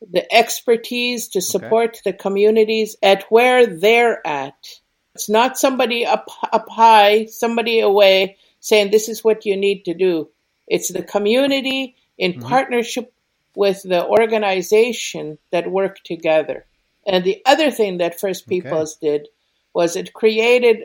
the 0.00 0.32
expertise 0.34 1.28
to 1.28 1.40
support 1.40 1.90
okay. 1.90 2.00
the 2.04 2.12
communities 2.12 2.96
at 3.02 3.24
where 3.30 3.66
they're 3.66 4.24
at. 4.26 4.80
It's 5.16 5.30
not 5.30 5.56
somebody 5.56 6.04
up, 6.04 6.28
up 6.52 6.68
high, 6.68 7.24
somebody 7.24 7.80
away 7.80 8.36
saying 8.60 8.90
this 8.90 9.08
is 9.08 9.24
what 9.24 9.46
you 9.46 9.56
need 9.56 9.86
to 9.86 9.94
do. 9.94 10.28
It's 10.68 10.92
the 10.92 11.02
community 11.02 11.96
in 12.18 12.32
mm-hmm. 12.32 12.46
partnership 12.46 13.14
with 13.54 13.82
the 13.82 14.04
organization 14.04 15.38
that 15.52 15.70
work 15.70 16.04
together. 16.04 16.66
And 17.06 17.24
the 17.24 17.40
other 17.46 17.70
thing 17.70 17.96
that 17.96 18.20
First 18.20 18.46
Peoples 18.46 18.98
okay. 18.98 19.08
did 19.08 19.28
was 19.72 19.96
it 19.96 20.12
created 20.12 20.84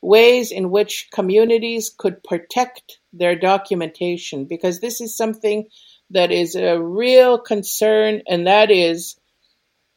ways 0.00 0.52
in 0.52 0.70
which 0.70 1.10
communities 1.12 1.90
could 1.94 2.24
protect 2.24 2.98
their 3.12 3.36
documentation 3.36 4.46
because 4.46 4.80
this 4.80 5.02
is 5.02 5.14
something 5.14 5.68
that 6.08 6.32
is 6.32 6.54
a 6.54 6.80
real 6.80 7.38
concern, 7.38 8.22
and 8.26 8.46
that 8.46 8.70
is 8.70 9.20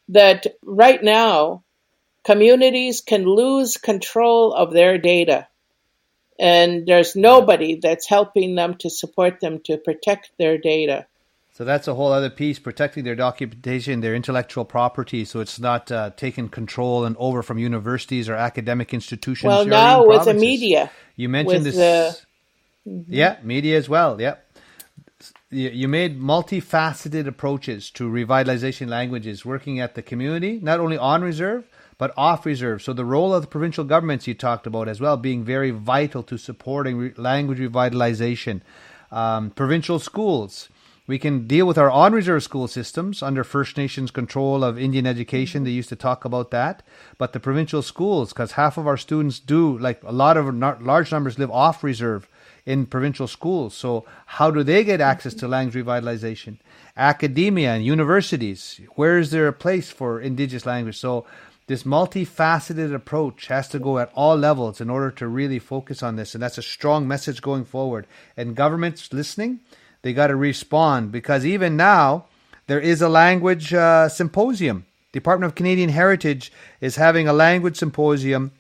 that 0.09 0.47
right 0.65 1.01
now 1.01 1.63
communities 2.29 3.01
can 3.01 3.25
lose 3.25 3.77
control 3.77 4.53
of 4.53 4.71
their 4.71 4.99
data. 4.99 5.47
And 6.39 6.85
there's 6.85 7.15
nobody 7.15 7.79
that's 7.81 8.07
helping 8.07 8.53
them 8.53 8.75
to 8.81 8.89
support 8.89 9.39
them 9.39 9.61
to 9.65 9.77
protect 9.77 10.29
their 10.37 10.59
data. 10.59 11.07
So 11.53 11.65
that's 11.65 11.87
a 11.87 11.95
whole 11.95 12.13
other 12.13 12.29
piece, 12.29 12.59
protecting 12.59 13.03
their 13.03 13.15
documentation, 13.15 14.01
their 14.01 14.13
intellectual 14.13 14.63
property, 14.63 15.25
so 15.25 15.39
it's 15.39 15.59
not 15.59 15.91
uh, 15.91 16.11
taken 16.11 16.49
control 16.49 17.03
and 17.03 17.17
over 17.17 17.41
from 17.41 17.57
universities 17.57 18.29
or 18.29 18.35
academic 18.35 18.93
institutions. 18.93 19.49
Well, 19.49 19.65
now 19.65 20.05
with 20.05 20.25
the 20.25 20.35
media, 20.35 20.91
you 21.15 21.29
mentioned 21.29 21.65
this. 21.65 21.75
The, 21.75 22.15
mm-hmm. 22.87 23.11
Yeah, 23.11 23.37
media 23.41 23.75
as 23.75 23.89
well. 23.89 24.21
Yeah, 24.21 24.35
you 25.49 25.87
made 25.87 26.21
multifaceted 26.21 27.25
approaches 27.27 27.89
to 27.91 28.09
revitalization 28.09 28.87
languages, 28.87 29.43
working 29.43 29.79
at 29.79 29.95
the 29.95 30.03
community, 30.03 30.59
not 30.61 30.79
only 30.79 30.97
on 30.97 31.23
reserve, 31.23 31.65
but 31.99 32.11
off 32.17 32.47
reserve. 32.47 32.81
So 32.81 32.93
the 32.93 33.05
role 33.05 33.35
of 33.35 33.43
the 33.43 33.47
provincial 33.47 33.83
governments 33.83 34.25
you 34.25 34.33
talked 34.33 34.65
about 34.65 34.87
as 34.87 34.99
well 34.99 35.17
being 35.17 35.43
very 35.43 35.69
vital 35.69 36.23
to 36.23 36.37
supporting 36.37 36.97
re- 36.97 37.13
language 37.15 37.59
revitalization. 37.59 38.61
Um, 39.11 39.51
provincial 39.51 39.99
schools, 39.99 40.69
We 41.09 41.17
can 41.17 41.47
deal 41.47 41.65
with 41.65 41.79
our 41.79 41.89
on 41.89 42.13
reserve 42.13 42.43
school 42.43 42.67
systems 42.67 43.23
under 43.23 43.43
First 43.43 43.75
Nations 43.77 44.11
control 44.11 44.63
of 44.63 44.77
Indian 44.77 45.07
education. 45.07 45.63
They 45.63 45.71
used 45.71 45.89
to 45.89 45.95
talk 45.95 46.23
about 46.23 46.51
that. 46.51 46.83
But 47.17 47.33
the 47.33 47.39
provincial 47.39 47.81
schools, 47.81 48.31
because 48.31 48.51
half 48.51 48.77
of 48.77 48.85
our 48.85 48.95
students 48.95 49.39
do, 49.39 49.75
like 49.79 50.03
a 50.03 50.11
lot 50.11 50.37
of 50.37 50.53
large 50.83 51.11
numbers 51.11 51.39
live 51.39 51.49
off 51.49 51.83
reserve 51.83 52.29
in 52.63 52.85
provincial 52.85 53.25
schools. 53.25 53.73
So, 53.73 54.05
how 54.37 54.51
do 54.51 54.61
they 54.61 54.83
get 54.83 55.01
access 55.01 55.33
to 55.35 55.47
language 55.47 55.83
revitalization? 55.83 56.57
Academia 56.95 57.73
and 57.73 57.83
universities, 57.83 58.79
where 58.93 59.17
is 59.17 59.31
there 59.31 59.47
a 59.47 59.53
place 59.53 59.89
for 59.89 60.21
Indigenous 60.21 60.67
language? 60.67 60.99
So, 60.99 61.25
this 61.69 61.83
multifaceted 61.83 62.95
approach 62.95 63.45
has 63.45 63.69
to 63.69 63.77
go 63.77 63.99
at 63.99 64.11
all 64.15 64.35
levels 64.35 64.81
in 64.81 64.89
order 64.89 65.11
to 65.11 65.27
really 65.27 65.59
focus 65.59 66.01
on 66.01 66.15
this. 66.15 66.33
And 66.33 66.41
that's 66.41 66.57
a 66.57 66.63
strong 66.63 67.07
message 67.07 67.43
going 67.43 67.63
forward. 67.63 68.07
And 68.35 68.55
governments 68.55 69.13
listening, 69.13 69.59
they 70.01 70.11
got 70.11 70.27
to 70.27 70.35
respond 70.35 71.11
because 71.11 71.45
even 71.45 71.77
now, 71.77 72.25
there 72.65 72.79
is 72.79 73.03
a 73.03 73.07
language 73.07 73.71
uh, 73.71 74.09
symposium. 74.09 74.87
Department 75.11 75.51
of 75.51 75.55
Canadian 75.55 75.91
Heritage 75.91 76.51
is 76.81 76.95
having 76.95 77.27
a 77.27 77.33
language 77.33 77.77
symposium 77.77 78.51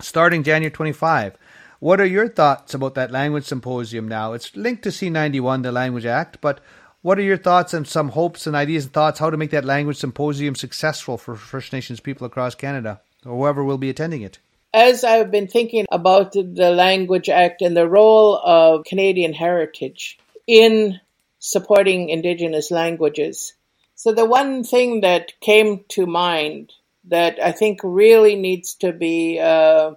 starting 0.00 0.44
January 0.44 0.70
25. 0.70 1.36
What 1.80 2.00
are 2.00 2.06
your 2.06 2.28
thoughts 2.28 2.72
about 2.72 2.94
that 2.94 3.10
language 3.10 3.46
symposium 3.46 4.06
now? 4.06 4.32
It's 4.32 4.54
linked 4.54 4.84
to 4.84 4.90
C91, 4.90 5.64
the 5.64 5.72
Language 5.72 6.06
Act, 6.06 6.40
but 6.40 6.60
what 7.04 7.18
are 7.18 7.22
your 7.22 7.36
thoughts 7.36 7.74
and 7.74 7.86
some 7.86 8.08
hopes 8.08 8.46
and 8.46 8.56
ideas 8.56 8.84
and 8.84 8.94
thoughts 8.94 9.18
how 9.18 9.28
to 9.28 9.36
make 9.36 9.50
that 9.50 9.66
language 9.66 9.98
symposium 9.98 10.54
successful 10.54 11.18
for 11.18 11.36
First 11.36 11.70
Nations 11.70 12.00
people 12.00 12.26
across 12.26 12.54
Canada 12.54 12.98
or 13.26 13.36
whoever 13.36 13.62
will 13.62 13.76
be 13.76 13.90
attending 13.90 14.22
it? 14.22 14.38
As 14.72 15.04
I've 15.04 15.30
been 15.30 15.46
thinking 15.46 15.84
about 15.92 16.32
the 16.32 16.70
Language 16.70 17.28
Act 17.28 17.60
and 17.60 17.76
the 17.76 17.86
role 17.86 18.40
of 18.42 18.86
Canadian 18.86 19.34
heritage 19.34 20.18
in 20.46 20.98
supporting 21.40 22.08
Indigenous 22.08 22.70
languages, 22.70 23.52
so 23.94 24.10
the 24.12 24.24
one 24.24 24.64
thing 24.64 25.02
that 25.02 25.38
came 25.42 25.84
to 25.88 26.06
mind 26.06 26.72
that 27.08 27.38
I 27.38 27.52
think 27.52 27.80
really 27.84 28.34
needs 28.34 28.76
to 28.76 28.94
be 28.94 29.38
uh, 29.38 29.92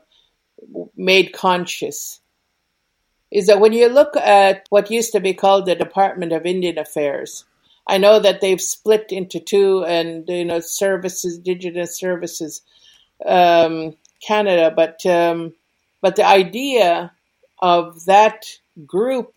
made 0.98 1.32
conscious 1.32 2.20
is 3.32 3.48
that 3.48 3.60
when 3.60 3.74
you 3.74 3.90
look 3.90 4.16
at 4.16 4.66
what 4.70 4.92
used 4.92 5.12
to 5.12 5.20
be 5.20 5.34
called 5.34 5.66
the 5.66 5.76
Department 5.76 6.32
of 6.32 6.46
Indian 6.46 6.78
Affairs, 6.78 7.46
I 7.88 7.98
know 7.98 8.20
that 8.20 8.42
they've 8.42 8.62
split 8.62 9.12
into 9.12 9.40
two, 9.40 9.84
and 9.86 10.28
you 10.28 10.46
know, 10.46 10.60
services, 10.60 11.38
Indigenous 11.38 11.98
Services 11.98 12.62
um, 13.26 13.96
Canada, 14.26 14.72
but 14.76 15.06
um, 15.06 15.54
but 16.02 16.16
the 16.16 16.26
idea 16.26 17.12
of 17.60 18.06
that 18.06 18.46
group 18.86 19.34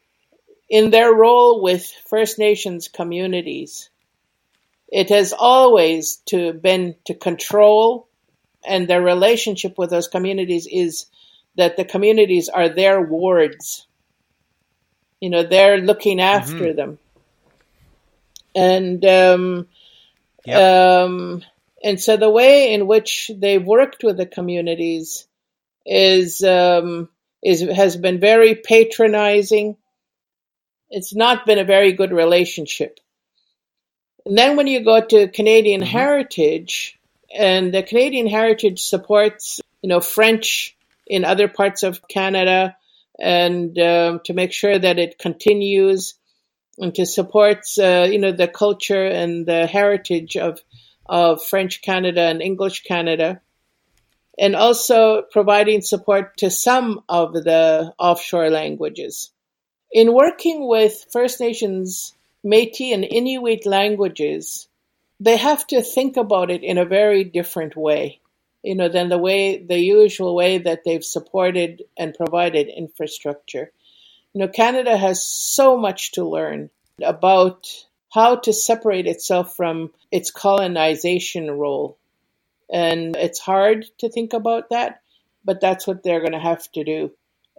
in 0.69 0.91
their 0.91 1.13
role 1.13 1.63
with 1.63 1.91
First 2.09 2.39
Nations 2.39 2.89
communities, 2.89 3.91
it 4.89 5.09
has 5.09 5.33
always 5.33 6.17
to 6.27 6.53
been 6.53 6.97
to 7.07 7.15
control, 7.15 8.09
and 8.67 8.89
their 8.89 9.03
relationship 9.03 9.79
with 9.79 9.91
those 9.91 10.09
communities 10.09 10.67
is 10.71 11.07
that 11.57 11.77
the 11.77 11.85
communities 11.85 12.49
are 12.49 12.69
their 12.69 13.01
wards. 13.01 13.87
You 15.21 15.31
know, 15.31 15.43
they're 15.43 15.79
looking 15.79 16.21
after 16.21 16.55
mm-hmm. 16.55 16.77
them. 16.77 16.99
And 18.55 19.05
um, 19.05 19.69
yep. 20.45 21.07
um, 21.07 21.45
and 21.85 22.01
so 22.01 22.17
the 22.17 22.31
way 22.31 22.75
in 22.75 22.87
which 22.87 23.31
they've 23.35 23.65
worked 23.65 24.03
with 24.03 24.17
the 24.17 24.27
communities 24.27 25.27
is 25.87 26.43
um, 26.43 27.09
is 27.43 27.61
has 27.61 27.97
been 27.97 28.21
very 28.21 28.55
patronizing. 28.55 29.77
It's 30.91 31.15
not 31.15 31.47
been 31.47 31.59
a 31.59 31.65
very 31.65 31.93
good 31.93 32.13
relationship. 32.13 32.99
And 34.27 34.37
then 34.37 34.57
when 34.57 34.67
you 34.67 34.85
go 34.85 35.01
to 35.01 35.29
Canadian 35.29 35.81
mm-hmm. 35.81 35.91
Heritage, 35.91 36.99
and 37.33 37.73
the 37.73 37.83
Canadian 37.83 38.27
Heritage 38.27 38.83
supports, 38.83 39.61
you 39.83 39.89
know, 39.89 40.01
French 40.01 40.77
in 41.11 41.25
other 41.25 41.49
parts 41.49 41.83
of 41.83 42.07
Canada 42.09 42.77
and 43.19 43.77
um, 43.79 44.21
to 44.25 44.33
make 44.33 44.53
sure 44.53 44.79
that 44.79 44.99
it 44.99 45.19
continues 45.19 46.15
and 46.79 46.95
to 46.95 47.05
support 47.05 47.59
uh, 47.79 48.07
you 48.09 48.19
know 48.19 48.33
the 48.33 48.47
culture 48.47 49.05
and 49.05 49.45
the 49.45 49.67
heritage 49.67 50.37
of 50.37 50.61
of 51.07 51.43
French 51.43 51.83
Canada 51.83 52.23
and 52.23 52.41
English 52.41 52.85
Canada 52.85 53.41
and 54.39 54.55
also 54.55 55.23
providing 55.33 55.83
support 55.83 56.37
to 56.39 56.49
some 56.49 57.03
of 57.09 57.35
the 57.35 57.93
offshore 57.99 58.49
languages. 58.49 59.33
In 59.93 60.15
working 60.15 60.67
with 60.67 61.07
First 61.13 61.41
Nations 61.41 62.15
Métis 62.47 62.95
and 62.95 63.05
Inuit 63.05 63.67
languages, 63.67 64.69
they 65.19 65.37
have 65.37 65.67
to 65.67 65.83
think 65.83 66.17
about 66.17 66.51
it 66.51 66.63
in 66.63 66.79
a 66.79 66.87
very 66.87 67.25
different 67.25 67.77
way 67.77 68.21
you 68.63 68.75
know, 68.75 68.89
than 68.89 69.09
the 69.09 69.19
way 69.19 69.63
the 69.63 69.79
usual 69.79 70.35
way 70.35 70.59
that 70.59 70.85
they've 70.85 71.05
supported 71.05 71.83
and 71.97 72.15
provided 72.15 72.69
infrastructure. 72.69 73.73
You 74.33 74.41
know, 74.41 74.49
Canada 74.49 74.97
has 74.97 75.27
so 75.27 75.77
much 75.77 76.13
to 76.13 76.25
learn 76.25 76.71
about 77.03 77.67
how 78.13 78.37
to 78.37 78.53
separate 78.53 79.07
itself 79.07 79.57
from 79.57 79.93
its 80.11 80.31
colonization 80.31 81.51
role. 81.51 81.97
And 82.73 83.17
it's 83.17 83.39
hard 83.39 83.87
to 83.99 84.09
think 84.09 84.33
about 84.33 84.71
that, 84.71 85.03
but 85.45 85.61
that's 85.61 85.87
what 85.87 86.03
they're 86.03 86.21
going 86.21 86.33
to 86.33 86.39
have 86.39 86.71
to 86.73 86.85
do. 86.85 87.13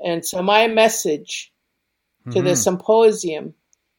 And 0.03 0.25
so 0.25 0.41
my 0.41 0.67
message 0.67 1.51
to 2.25 2.37
mm-hmm. 2.37 2.47
the 2.47 2.55
symposium 2.55 3.53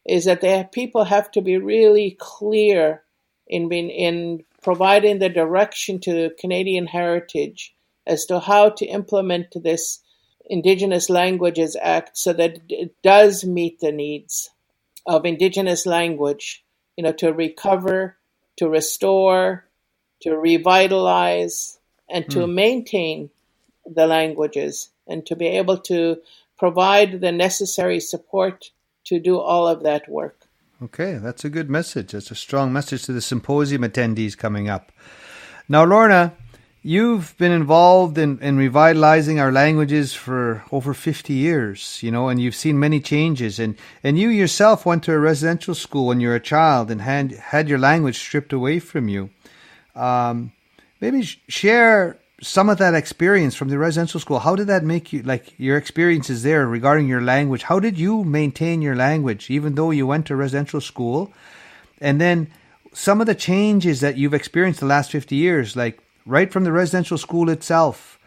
is 0.05 0.25
that 0.25 0.41
they 0.41 0.59
have, 0.59 0.73
people 0.73 1.05
have 1.05 1.31
to 1.33 1.41
be 1.41 1.59
really 1.59 2.17
clear 2.19 3.03
in 3.47 3.69
being 3.69 3.91
in 3.91 4.45
providing 4.63 5.19
the 5.19 5.29
direction 5.29 5.99
to 6.01 6.31
Canadian 6.39 6.87
Heritage 6.87 7.75
as 8.07 8.25
to 8.27 8.41
how 8.41 8.71
to 8.71 8.87
implement 8.87 9.63
this 9.63 10.01
Indigenous 10.47 11.09
Languages 11.09 11.77
Act 11.81 12.17
so 12.17 12.33
that 12.33 12.59
it 12.69 12.95
does 13.03 13.45
meet 13.45 13.81
the 13.81 13.93
needs 13.93 14.51
of 15.07 15.25
Indigenous 15.25 15.87
language, 15.87 16.65
you 16.97 17.05
know, 17.05 17.13
to 17.13 17.33
recover, 17.33 18.17
to 18.57 18.69
restore, 18.69 19.67
to 20.21 20.37
revitalize, 20.37 21.79
and 22.09 22.29
to 22.31 22.41
mm. 22.41 22.53
maintain 22.53 23.31
the 23.87 24.07
languages, 24.07 24.91
and 25.07 25.27
to 25.27 25.35
be 25.35 25.47
able 25.47 25.79
to 25.79 26.19
provide 26.59 27.21
the 27.21 27.33
necessary 27.33 27.99
support 27.99 28.71
to 29.05 29.19
do 29.19 29.39
all 29.39 29.67
of 29.67 29.83
that 29.83 30.09
work. 30.09 30.42
Okay, 30.83 31.15
that's 31.15 31.45
a 31.45 31.49
good 31.49 31.71
message. 31.71 32.11
That's 32.11 32.33
a 32.33 32.35
strong 32.35 32.73
message 32.73 33.05
to 33.05 33.13
the 33.13 33.21
symposium 33.21 33.83
attendees 33.83 34.37
coming 34.37 34.69
up. 34.69 34.91
Now, 35.69 35.85
Lorna, 35.85 36.33
you've 36.83 37.37
been 37.39 37.53
involved 37.53 38.19
in, 38.19 38.41
in 38.41 38.57
revitalizing 38.57 39.39
our 39.39 39.53
languages 39.53 40.13
for 40.13 40.65
over 40.73 40.93
50 40.93 41.35
years, 41.35 42.03
you 42.03 42.11
know, 42.11 42.29
and 42.29 42.41
you've 42.41 42.57
seen 42.57 42.81
many 42.81 42.99
changes. 42.99 43.61
And, 43.61 43.77
and 44.03 44.19
you 44.19 44.29
yourself 44.29 44.85
went 44.85 45.05
to 45.05 45.13
a 45.13 45.21
residential 45.21 45.77
school 45.77 46.09
when 46.09 46.21
you 46.21 46.29
were 46.29 46.35
a 46.35 46.41
child 46.41 46.91
and 46.91 47.01
had, 47.01 47.31
had 47.31 47.69
your 47.69 47.79
language 47.79 48.19
stripped 48.19 48.53
away 48.53 48.81
from 48.81 49.09
you. 49.09 49.31
Um, 49.95 50.51
maybe 51.01 51.23
share 51.23 52.19
some 52.43 52.69
of 52.69 52.79
that 52.79 52.95
experience 52.95 53.55
from 53.55 53.69
the 53.69 53.79
residential 53.79 54.19
school, 54.19 54.41
how 54.41 54.57
did 54.57 54.67
that 54.67 54.83
make 54.83 55.13
you, 55.13 55.23
like 55.23 55.55
your 55.59 55.77
experiences 55.77 56.43
there 56.43 56.67
regarding 56.67 57.07
your 57.07 57.21
language? 57.21 57.63
How 57.63 57.79
did 57.79 57.97
you 57.97 58.25
maintain 58.25 58.83
your 58.83 58.97
language, 58.97 59.49
even 59.49 59.77
though 59.77 59.93
you 59.93 60.09
went 60.09 60.27
to 60.27 60.37
residential 60.37 60.81
school? 60.81 61.33
And 62.01 62.21
then 62.21 62.53
some 62.93 63.21
of 63.21 63.29
the 63.29 63.37
changes 63.37 64.01
that 64.01 64.17
you've 64.17 64.35
experienced 64.35 64.81
the 64.81 64.87
last 64.87 65.13
50 65.13 65.37
years, 65.37 65.77
like 65.77 66.03
right 66.27 66.53
from 66.53 66.65
the 66.65 66.73
residential 66.73 67.17
school 67.17 67.49
itself 67.49 68.19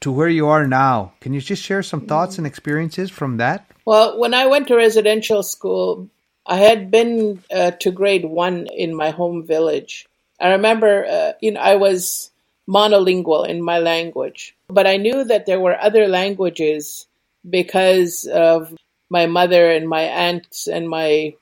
to 0.00 0.12
where 0.12 0.28
you 0.28 0.46
are 0.48 0.66
now. 0.66 1.14
Can 1.20 1.32
you 1.32 1.40
just 1.40 1.62
share 1.62 1.82
some 1.82 2.02
thoughts 2.02 2.36
and 2.36 2.46
experiences 2.46 3.10
from 3.10 3.38
that? 3.38 3.66
Well, 3.86 4.18
when 4.18 4.34
I 4.34 4.46
went 4.46 4.68
to 4.68 4.76
residential 4.76 5.42
school, 5.42 6.10
I 6.44 6.58
had 6.58 6.90
been 6.90 7.42
uh, 7.50 7.70
to 7.80 7.90
grade 7.90 8.26
one 8.26 8.66
in 8.66 8.94
my 8.94 9.10
home 9.10 9.46
village. 9.46 10.06
I 10.38 10.50
remember, 10.50 11.06
uh, 11.06 11.32
you 11.40 11.52
know, 11.52 11.60
I 11.60 11.76
was 11.76 12.30
monolingual 12.68 13.48
in 13.48 13.62
my 13.62 13.78
language. 13.78 14.56
But 14.68 14.86
I 14.86 14.96
knew 14.96 15.24
that 15.24 15.46
there 15.46 15.60
were 15.60 15.80
other 15.80 16.08
languages 16.08 17.06
because 17.48 18.24
of 18.32 18.74
my 19.08 19.26
mother 19.26 19.70
and 19.70 19.88
my 19.88 20.02
aunts 20.02 20.66
and 20.66 20.88
my 20.88 21.34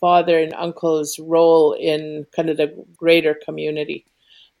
father 0.00 0.38
and 0.38 0.52
uncle's 0.52 1.18
role 1.18 1.72
in 1.72 2.26
kind 2.34 2.50
of 2.50 2.56
the 2.56 2.84
greater 2.96 3.34
community. 3.34 4.04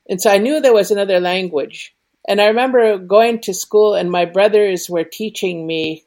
And 0.08 0.20
so 0.20 0.30
I 0.30 0.38
knew 0.38 0.60
there 0.60 0.72
was 0.72 0.90
another 0.90 1.20
language. 1.20 1.94
And 2.26 2.40
I 2.40 2.46
remember 2.46 2.96
going 2.98 3.40
to 3.42 3.54
school 3.54 3.94
and 3.94 4.10
my 4.10 4.24
brothers 4.24 4.88
were 4.88 5.04
teaching 5.04 5.66
me 5.66 6.04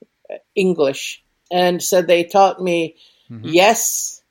English. 0.55 1.23
And 1.51 1.81
so 1.81 2.01
they 2.01 2.23
taught 2.23 2.61
me 2.61 2.95
mm-hmm. 3.29 3.47
yes, 3.47 4.21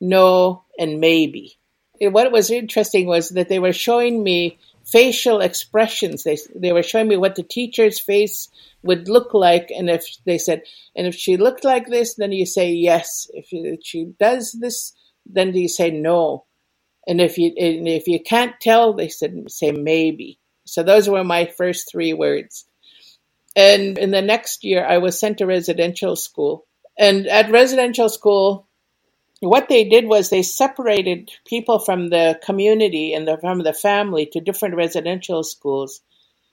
no, 0.00 0.64
and 0.78 1.00
maybe. 1.00 1.58
And 2.00 2.14
what 2.14 2.30
was 2.30 2.50
interesting 2.50 3.06
was 3.06 3.30
that 3.30 3.48
they 3.48 3.58
were 3.58 3.72
showing 3.72 4.22
me 4.22 4.58
facial 4.90 5.40
expressions. 5.40 6.24
They 6.24 6.38
they 6.54 6.72
were 6.72 6.82
showing 6.82 7.08
me 7.08 7.16
what 7.16 7.34
the 7.34 7.42
teacher's 7.42 7.98
face 7.98 8.48
would 8.82 9.08
look 9.08 9.34
like, 9.34 9.70
and 9.70 9.90
if 9.90 10.04
they 10.24 10.38
said, 10.38 10.62
and 10.96 11.06
if 11.06 11.14
she 11.14 11.36
looked 11.36 11.64
like 11.64 11.88
this, 11.88 12.14
then 12.14 12.32
you 12.32 12.46
say 12.46 12.72
yes. 12.72 13.30
If, 13.32 13.46
she 13.84 14.04
does 14.18 14.52
this, 14.52 14.94
then 15.26 15.54
you 15.54 15.68
say 15.68 15.90
no. 15.90 16.44
And 17.06 17.20
if 17.20 17.38
you 17.38 17.48
and 17.58 17.88
if 17.88 18.06
you 18.06 18.20
can't 18.20 18.58
tell, 18.60 18.92
they 18.92 19.08
said 19.08 19.50
say 19.50 19.72
maybe. 19.72 20.38
So 20.64 20.82
those 20.82 21.08
were 21.08 21.24
my 21.24 21.46
first 21.46 21.90
three 21.90 22.12
words. 22.12 22.64
And 23.56 23.98
in 23.98 24.10
the 24.10 24.22
next 24.22 24.62
year, 24.62 24.84
I 24.84 24.98
was 24.98 25.18
sent 25.18 25.38
to 25.38 25.46
residential 25.46 26.14
school. 26.14 26.66
And 26.98 27.26
at 27.26 27.50
residential 27.50 28.08
school, 28.08 28.67
what 29.40 29.68
they 29.68 29.84
did 29.84 30.06
was 30.06 30.30
they 30.30 30.42
separated 30.42 31.30
people 31.46 31.78
from 31.78 32.08
the 32.08 32.38
community 32.44 33.12
and 33.14 33.26
the, 33.26 33.38
from 33.38 33.62
the 33.62 33.72
family 33.72 34.26
to 34.32 34.40
different 34.40 34.74
residential 34.74 35.44
schools. 35.44 36.00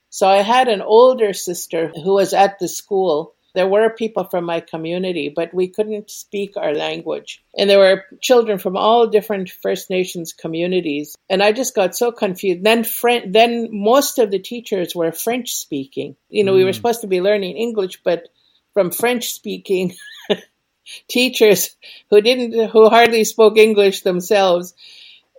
So 0.09 0.27
I 0.27 0.43
had 0.43 0.67
an 0.67 0.81
older 0.81 1.33
sister 1.33 1.91
who 1.93 2.13
was 2.13 2.33
at 2.33 2.59
the 2.59 2.67
school. 2.67 3.33
There 3.53 3.67
were 3.67 3.89
people 3.89 4.25
from 4.25 4.45
my 4.45 4.59
community, 4.59 5.29
but 5.33 5.53
we 5.53 5.69
couldn't 5.69 6.11
speak 6.11 6.57
our 6.57 6.73
language. 6.73 7.43
And 7.57 7.69
there 7.69 7.79
were 7.79 8.03
children 8.21 8.59
from 8.59 8.77
all 8.77 9.07
different 9.07 9.49
First 9.49 9.89
Nations 9.89 10.33
communities. 10.33 11.15
And 11.29 11.41
I 11.41 11.53
just 11.53 11.73
got 11.73 11.95
so 11.95 12.11
confused. 12.11 12.63
Then, 12.63 12.83
French, 12.83 13.31
then 13.31 13.69
most 13.71 14.19
of 14.19 14.29
the 14.29 14.39
teachers 14.39 14.93
were 14.93 15.11
French 15.11 15.53
speaking. 15.53 16.17
You 16.29 16.43
know, 16.43 16.53
mm. 16.53 16.57
we 16.57 16.63
were 16.65 16.71
mm. 16.71 16.75
supposed 16.75 17.01
to 17.01 17.07
be 17.07 17.21
learning 17.21 17.57
English, 17.57 18.01
but 18.03 18.27
from 18.73 18.91
French 18.91 19.31
speaking 19.31 19.95
teachers 21.07 21.75
who 22.09 22.21
didn't, 22.21 22.69
who 22.69 22.89
hardly 22.89 23.23
spoke 23.23 23.57
English 23.57 24.01
themselves. 24.01 24.73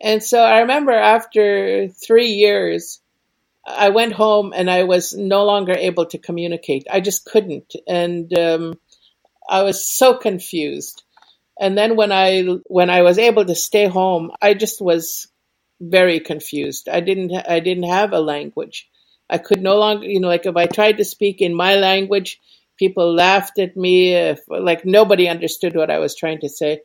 And 0.02 0.22
so 0.22 0.40
I 0.40 0.60
remember 0.60 0.92
after 0.92 1.88
three 1.88 2.28
years, 2.28 3.00
I 3.66 3.88
went 3.88 4.12
home 4.12 4.52
and 4.54 4.70
I 4.70 4.84
was 4.84 5.14
no 5.14 5.44
longer 5.44 5.72
able 5.72 6.06
to 6.06 6.18
communicate. 6.18 6.86
I 6.90 7.00
just 7.00 7.24
couldn't. 7.24 7.74
And 7.88 8.36
um, 8.38 8.74
I 9.48 9.62
was 9.62 9.86
so 9.86 10.14
confused. 10.14 11.02
And 11.58 11.76
then 11.76 11.96
when 11.96 12.12
I 12.12 12.42
when 12.66 12.90
I 12.90 13.02
was 13.02 13.18
able 13.18 13.44
to 13.44 13.54
stay 13.54 13.86
home, 13.86 14.30
I 14.42 14.54
just 14.54 14.80
was 14.80 15.28
very 15.80 16.20
confused. 16.20 16.88
I 16.88 17.00
didn't 17.00 17.32
I 17.48 17.60
didn't 17.60 17.88
have 17.88 18.12
a 18.12 18.20
language. 18.20 18.88
I 19.28 19.38
could 19.38 19.62
no 19.62 19.76
longer, 19.76 20.06
you 20.06 20.20
know, 20.20 20.28
like 20.28 20.46
if 20.46 20.56
I 20.56 20.66
tried 20.66 20.98
to 20.98 21.04
speak 21.04 21.40
in 21.40 21.54
my 21.54 21.76
language, 21.76 22.40
People 22.76 23.14
laughed 23.14 23.58
at 23.58 23.76
me, 23.76 24.14
if, 24.14 24.40
like 24.48 24.84
nobody 24.84 25.28
understood 25.28 25.74
what 25.74 25.90
I 25.90 25.98
was 25.98 26.14
trying 26.14 26.40
to 26.40 26.48
say. 26.48 26.80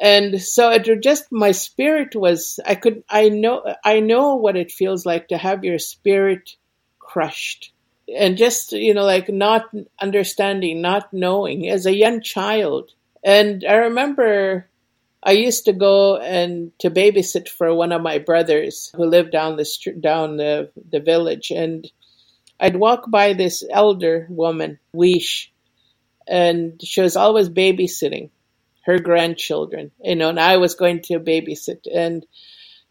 And 0.00 0.40
so 0.40 0.70
it 0.70 1.02
just 1.02 1.30
my 1.30 1.52
spirit 1.52 2.16
was 2.16 2.58
I 2.64 2.74
could 2.74 3.04
I 3.08 3.28
know 3.28 3.74
I 3.84 4.00
know 4.00 4.36
what 4.36 4.56
it 4.56 4.72
feels 4.72 5.04
like 5.04 5.28
to 5.28 5.36
have 5.36 5.62
your 5.62 5.78
spirit 5.78 6.56
crushed. 6.98 7.72
And 8.16 8.38
just 8.38 8.72
you 8.72 8.94
know 8.94 9.04
like 9.04 9.28
not 9.28 9.66
understanding 10.00 10.80
not 10.80 11.12
knowing 11.12 11.68
as 11.68 11.84
a 11.84 11.94
young 11.94 12.22
child. 12.22 12.90
And 13.22 13.62
i 13.68 13.74
remember 13.74 14.66
i 15.22 15.32
used 15.32 15.66
to 15.66 15.74
go 15.74 16.16
and 16.16 16.72
to 16.78 16.90
babysit 16.90 17.46
for 17.50 17.74
one 17.74 17.92
of 17.92 18.00
my 18.00 18.16
brothers 18.18 18.90
who 18.96 19.04
lived 19.04 19.32
down 19.32 19.56
the 19.56 19.66
down 20.00 20.38
the, 20.38 20.70
the 20.90 21.00
village. 21.00 21.50
And 21.50 21.86
I'd 22.60 22.76
walk 22.76 23.10
by 23.10 23.32
this 23.32 23.64
elder 23.68 24.26
woman, 24.28 24.78
Weesh, 24.94 25.48
and 26.28 26.80
she 26.82 27.00
was 27.00 27.16
always 27.16 27.48
babysitting 27.48 28.30
her 28.82 28.98
grandchildren, 28.98 29.90
you 30.02 30.16
know, 30.16 30.28
and 30.28 30.38
I 30.38 30.58
was 30.58 30.74
going 30.74 31.00
to 31.02 31.18
babysit. 31.20 31.86
And 31.92 32.26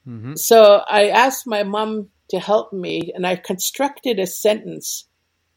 mm-hmm. 0.07 0.35
so 0.35 0.81
I 0.89 1.09
asked 1.09 1.45
my 1.45 1.63
mom 1.63 2.09
to 2.29 2.39
help 2.39 2.73
me, 2.73 3.11
and 3.13 3.25
I 3.25 3.35
constructed 3.35 4.19
a 4.19 4.27
sentence 4.27 5.05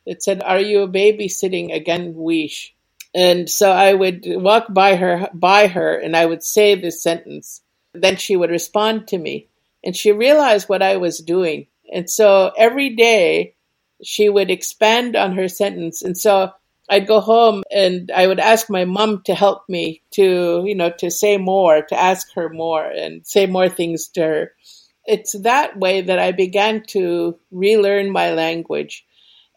that 0.06 0.22
said, 0.22 0.42
Are 0.42 0.60
you 0.60 0.86
babysitting 0.86 1.74
again, 1.74 2.14
Weesh? 2.14 2.70
And 3.14 3.48
so 3.48 3.70
I 3.70 3.92
would 3.92 4.24
walk 4.26 4.66
by 4.70 4.96
her, 4.96 5.28
by 5.34 5.66
her, 5.68 5.96
and 5.96 6.16
I 6.16 6.26
would 6.26 6.42
say 6.42 6.74
this 6.74 7.02
sentence. 7.02 7.60
Then 7.94 8.16
she 8.16 8.36
would 8.36 8.50
respond 8.50 9.08
to 9.08 9.18
me, 9.18 9.48
and 9.84 9.96
she 9.96 10.12
realized 10.12 10.68
what 10.68 10.82
I 10.82 10.96
was 10.96 11.18
doing. 11.18 11.66
And 11.92 12.08
so 12.08 12.52
every 12.56 12.96
day 12.96 13.54
she 14.02 14.28
would 14.28 14.50
expand 14.50 15.16
on 15.16 15.36
her 15.36 15.48
sentence. 15.48 16.02
And 16.02 16.16
so 16.16 16.50
I'd 16.88 17.06
go 17.06 17.20
home 17.20 17.62
and 17.74 18.10
I 18.14 18.26
would 18.26 18.40
ask 18.40 18.68
my 18.68 18.84
mom 18.84 19.22
to 19.24 19.34
help 19.34 19.68
me 19.68 20.02
to, 20.12 20.62
you 20.66 20.74
know, 20.74 20.90
to 20.98 21.10
say 21.10 21.38
more, 21.38 21.82
to 21.82 21.98
ask 21.98 22.32
her 22.34 22.48
more 22.48 22.84
and 22.84 23.26
say 23.26 23.46
more 23.46 23.68
things 23.68 24.08
to 24.08 24.20
her. 24.22 24.52
It's 25.06 25.32
that 25.40 25.78
way 25.78 26.02
that 26.02 26.18
I 26.18 26.32
began 26.32 26.84
to 26.88 27.38
relearn 27.50 28.10
my 28.10 28.32
language. 28.32 29.04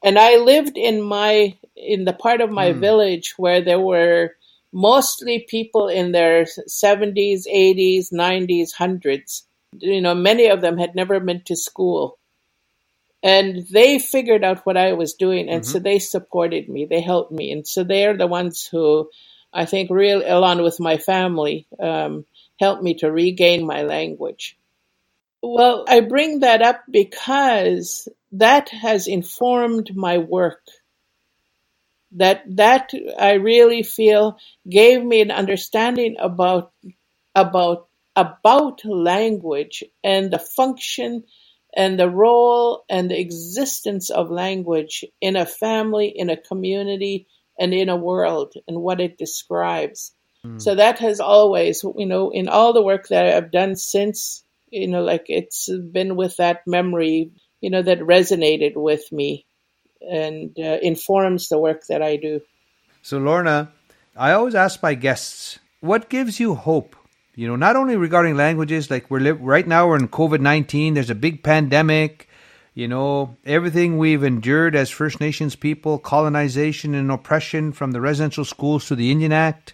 And 0.03 0.17
I 0.19 0.37
lived 0.37 0.77
in 0.77 1.01
my, 1.01 1.57
in 1.75 2.05
the 2.05 2.13
part 2.13 2.41
of 2.41 2.51
my 2.51 2.71
mm. 2.71 2.79
village 2.79 3.33
where 3.37 3.61
there 3.61 3.79
were 3.79 4.31
mostly 4.71 5.45
people 5.49 5.87
in 5.87 6.11
their 6.11 6.43
70s, 6.43 7.43
80s, 7.51 8.11
90s, 8.11 8.73
hundreds. 8.73 9.47
You 9.79 10.01
know, 10.01 10.13
many 10.13 10.47
of 10.47 10.61
them 10.61 10.77
had 10.77 10.95
never 10.95 11.19
been 11.19 11.41
to 11.45 11.55
school 11.55 12.17
and 13.25 13.65
they 13.71 13.97
figured 13.97 14.43
out 14.43 14.67
what 14.67 14.77
I 14.77 14.93
was 14.93 15.15
doing, 15.15 15.49
and 15.49 15.63
mm-hmm. 15.63 15.71
so 15.71 15.79
they 15.79 15.97
supported 15.97 16.69
me. 16.69 16.85
They 16.85 17.01
helped 17.01 17.31
me, 17.31 17.51
and 17.51 17.67
so 17.67 17.83
they're 17.83 18.15
the 18.15 18.27
ones 18.27 18.69
who, 18.71 19.09
I 19.51 19.65
think, 19.65 19.89
real 19.89 20.21
along 20.23 20.61
with 20.61 20.79
my 20.79 20.97
family, 20.97 21.65
um, 21.79 22.25
helped 22.59 22.83
me 22.83 22.93
to 22.99 23.11
regain 23.11 23.65
my 23.65 23.81
language. 23.81 24.55
Well, 25.41 25.85
I 25.87 26.01
bring 26.01 26.41
that 26.41 26.61
up 26.61 26.83
because 26.89 28.07
that 28.33 28.69
has 28.69 29.07
informed 29.07 29.95
my 29.95 30.19
work. 30.19 30.61
That 32.11 32.43
that 32.57 32.91
I 33.19 33.33
really 33.33 33.81
feel 33.81 34.37
gave 34.69 35.03
me 35.03 35.21
an 35.21 35.31
understanding 35.31 36.17
about 36.19 36.71
about 37.33 37.87
about 38.15 38.85
language 38.85 39.83
and 40.03 40.29
the 40.31 40.39
function 40.39 41.23
and 41.75 41.99
the 41.99 42.09
role 42.09 42.85
and 42.89 43.11
the 43.11 43.19
existence 43.19 44.09
of 44.09 44.31
language 44.31 45.03
in 45.19 45.35
a 45.35 45.45
family, 45.45 46.07
in 46.07 46.29
a 46.29 46.37
community, 46.37 47.27
and 47.59 47.73
in 47.73 47.89
a 47.89 47.97
world 47.97 48.53
and 48.67 48.81
what 48.81 49.01
it 49.01 49.17
describes. 49.17 50.13
Mm. 50.45 50.61
So 50.61 50.75
that 50.75 50.99
has 50.99 51.19
always, 51.19 51.83
you 51.83 52.05
know, 52.05 52.29
in 52.31 52.47
all 52.47 52.73
the 52.73 52.81
work 52.81 53.07
that 53.09 53.33
I've 53.33 53.51
done 53.51 53.75
since, 53.75 54.43
you 54.69 54.87
know, 54.87 55.03
like 55.03 55.25
it's 55.27 55.69
been 55.69 56.15
with 56.15 56.37
that 56.37 56.65
memory, 56.65 57.31
you 57.61 57.69
know, 57.69 57.81
that 57.81 57.99
resonated 57.99 58.75
with 58.75 59.11
me 59.11 59.45
and 60.01 60.55
uh, 60.59 60.77
informs 60.81 61.49
the 61.49 61.57
work 61.57 61.85
that 61.87 62.01
I 62.01 62.17
do. 62.17 62.41
So, 63.01 63.17
Lorna, 63.17 63.71
I 64.15 64.31
always 64.31 64.55
ask 64.55 64.81
my 64.81 64.93
guests, 64.93 65.59
what 65.79 66.09
gives 66.09 66.39
you 66.39 66.55
hope 66.55 66.95
you 67.35 67.47
know, 67.47 67.55
not 67.55 67.75
only 67.75 67.95
regarding 67.97 68.37
languages, 68.37 68.89
like 68.89 69.09
we're 69.09 69.19
li- 69.19 69.31
right 69.31 69.67
now 69.67 69.87
we're 69.87 69.97
in 69.97 70.07
COVID 70.07 70.39
nineteen. 70.39 70.93
There's 70.93 71.09
a 71.09 71.15
big 71.15 71.43
pandemic. 71.43 72.29
You 72.73 72.89
know, 72.89 73.37
everything 73.45 73.97
we've 73.97 74.23
endured 74.23 74.75
as 74.75 74.89
First 74.89 75.21
Nations 75.21 75.55
people, 75.55 75.97
colonization 75.97 76.93
and 76.93 77.09
oppression 77.09 77.71
from 77.71 77.91
the 77.91 78.01
residential 78.01 78.43
schools 78.43 78.87
to 78.87 78.95
the 78.95 79.11
Indian 79.11 79.31
Act. 79.31 79.73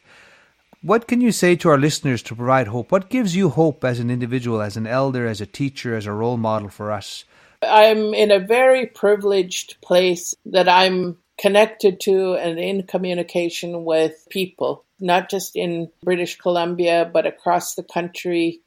What 0.83 1.07
can 1.07 1.21
you 1.21 1.31
say 1.31 1.55
to 1.57 1.69
our 1.69 1.77
listeners 1.77 2.21
to 2.23 2.35
provide 2.35 2.67
hope? 2.67 2.91
What 2.91 3.09
gives 3.09 3.35
you 3.35 3.49
hope 3.49 3.83
as 3.83 3.99
an 3.99 4.09
individual, 4.11 4.61
as 4.61 4.77
an 4.77 4.87
elder, 4.87 5.27
as 5.27 5.41
a 5.41 5.45
teacher, 5.45 5.95
as 5.95 6.05
a 6.05 6.11
role 6.11 6.37
model 6.37 6.69
for 6.69 6.91
us? 6.91 7.25
I'm 7.63 8.13
in 8.13 8.31
a 8.31 8.39
very 8.39 8.87
privileged 8.87 9.81
place 9.81 10.33
that 10.45 10.67
I'm 10.67 11.17
connected 11.39 11.99
to 12.01 12.35
and 12.35 12.59
in 12.59 12.83
communication 12.83 13.83
with 13.83 14.27
people 14.29 14.85
not 15.01 15.29
just 15.29 15.55
in 15.55 15.89
British 16.03 16.37
Columbia, 16.37 17.09
but 17.11 17.25
across 17.25 17.75
the 17.75 17.83
country 17.83 18.61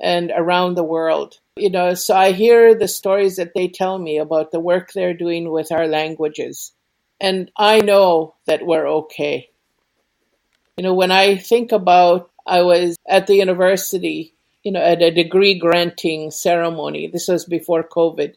and 0.00 0.32
around 0.34 0.74
the 0.74 0.84
world. 0.84 1.38
You 1.56 1.70
know, 1.70 1.94
so 1.94 2.14
I 2.16 2.32
hear 2.32 2.74
the 2.74 2.88
stories 2.88 3.36
that 3.36 3.52
they 3.54 3.68
tell 3.68 3.98
me 3.98 4.18
about 4.18 4.52
the 4.52 4.60
work 4.60 4.92
they're 4.92 5.14
doing 5.14 5.50
with 5.50 5.70
our 5.70 5.86
languages. 5.86 6.72
And 7.20 7.50
I 7.56 7.80
know 7.80 8.34
that 8.46 8.64
we're 8.64 8.88
okay. 8.88 9.50
You 10.76 10.84
know, 10.84 10.94
when 10.94 11.10
I 11.10 11.36
think 11.36 11.72
about, 11.72 12.30
I 12.46 12.62
was 12.62 12.96
at 13.08 13.26
the 13.26 13.36
university, 13.36 14.34
you 14.64 14.72
know, 14.72 14.80
at 14.80 15.02
a 15.02 15.10
degree 15.10 15.58
granting 15.58 16.30
ceremony. 16.30 17.08
This 17.08 17.28
was 17.28 17.44
before 17.44 17.84
COVID. 17.84 18.34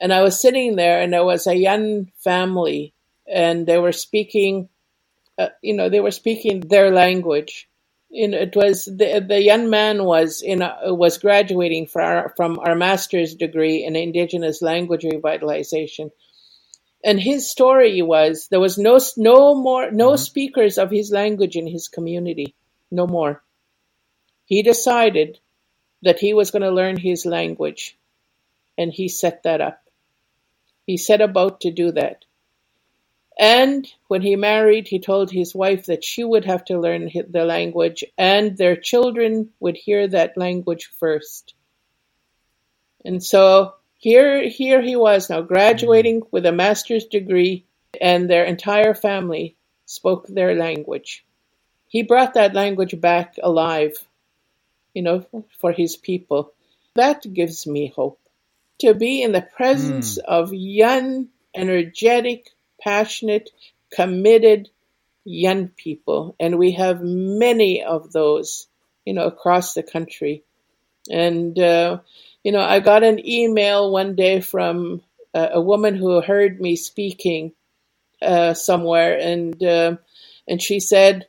And 0.00 0.12
I 0.12 0.22
was 0.22 0.40
sitting 0.40 0.76
there 0.76 1.02
and 1.02 1.12
there 1.12 1.24
was 1.24 1.46
a 1.46 1.54
young 1.54 2.10
family 2.18 2.94
and 3.30 3.66
they 3.66 3.78
were 3.78 3.92
speaking 3.92 4.70
uh, 5.38 5.48
you 5.62 5.74
know, 5.74 5.88
they 5.88 6.00
were 6.00 6.10
speaking 6.10 6.60
their 6.60 6.90
language. 6.90 7.68
Know, 8.12 8.38
it 8.38 8.56
was 8.56 8.86
the 8.86 9.24
the 9.26 9.40
young 9.40 9.70
man 9.70 10.04
was 10.04 10.42
in 10.42 10.62
a, 10.62 10.92
was 10.92 11.18
graduating 11.18 11.86
from 11.86 12.04
our, 12.04 12.34
from 12.36 12.58
our 12.58 12.74
master's 12.74 13.34
degree 13.36 13.84
in 13.84 13.94
Indigenous 13.94 14.60
language 14.60 15.04
revitalization, 15.04 16.10
and 17.04 17.20
his 17.20 17.48
story 17.48 18.02
was 18.02 18.48
there 18.50 18.58
was 18.58 18.78
no 18.78 18.98
no 19.16 19.54
more 19.54 19.92
no 19.92 20.08
mm-hmm. 20.08 20.16
speakers 20.16 20.76
of 20.76 20.90
his 20.90 21.12
language 21.12 21.54
in 21.54 21.68
his 21.68 21.86
community, 21.86 22.56
no 22.90 23.06
more. 23.06 23.44
He 24.44 24.62
decided 24.62 25.38
that 26.02 26.18
he 26.18 26.34
was 26.34 26.50
going 26.50 26.62
to 26.62 26.72
learn 26.72 26.96
his 26.96 27.24
language, 27.24 27.96
and 28.76 28.92
he 28.92 29.08
set 29.08 29.44
that 29.44 29.60
up. 29.60 29.80
He 30.84 30.96
set 30.96 31.20
about 31.20 31.60
to 31.60 31.70
do 31.70 31.92
that. 31.92 32.24
And 33.38 33.86
when 34.08 34.22
he 34.22 34.36
married, 34.36 34.88
he 34.88 34.98
told 34.98 35.30
his 35.30 35.54
wife 35.54 35.86
that 35.86 36.04
she 36.04 36.24
would 36.24 36.44
have 36.44 36.64
to 36.66 36.78
learn 36.78 37.10
the 37.28 37.44
language 37.44 38.04
and 38.18 38.56
their 38.56 38.76
children 38.76 39.50
would 39.60 39.76
hear 39.76 40.06
that 40.08 40.36
language 40.36 40.90
first. 40.98 41.54
And 43.04 43.22
so 43.22 43.74
here, 43.96 44.48
here 44.48 44.82
he 44.82 44.96
was 44.96 45.30
now 45.30 45.40
graduating 45.40 46.22
with 46.30 46.44
a 46.44 46.52
master's 46.52 47.06
degree 47.06 47.64
and 48.00 48.28
their 48.28 48.44
entire 48.44 48.94
family 48.94 49.56
spoke 49.86 50.26
their 50.26 50.54
language. 50.54 51.24
He 51.86 52.02
brought 52.02 52.34
that 52.34 52.54
language 52.54 53.00
back 53.00 53.36
alive, 53.42 53.96
you 54.94 55.02
know, 55.02 55.26
for 55.58 55.72
his 55.72 55.96
people. 55.96 56.52
That 56.94 57.26
gives 57.32 57.66
me 57.66 57.92
hope. 57.94 58.20
To 58.80 58.94
be 58.94 59.22
in 59.22 59.32
the 59.32 59.42
presence 59.42 60.18
mm. 60.18 60.24
of 60.24 60.54
young, 60.54 61.28
energetic, 61.54 62.50
passionate, 62.80 63.50
committed 63.92 64.68
young 65.24 65.68
people. 65.68 66.34
And 66.40 66.58
we 66.58 66.72
have 66.72 67.00
many 67.02 67.82
of 67.82 68.12
those, 68.12 68.66
you 69.04 69.14
know, 69.14 69.26
across 69.26 69.74
the 69.74 69.82
country. 69.82 70.44
And, 71.10 71.58
uh, 71.58 72.00
you 72.42 72.52
know, 72.52 72.60
I 72.60 72.80
got 72.80 73.02
an 73.02 73.24
email 73.26 73.90
one 73.90 74.14
day 74.14 74.40
from 74.40 75.02
a, 75.34 75.60
woman 75.60 75.94
who 75.94 76.20
heard 76.20 76.60
me 76.60 76.76
speaking 76.76 77.52
uh, 78.22 78.54
somewhere, 78.54 79.18
and 79.18 79.62
uh, 79.62 79.96
and 80.48 80.60
she 80.60 80.80
said, 80.80 81.26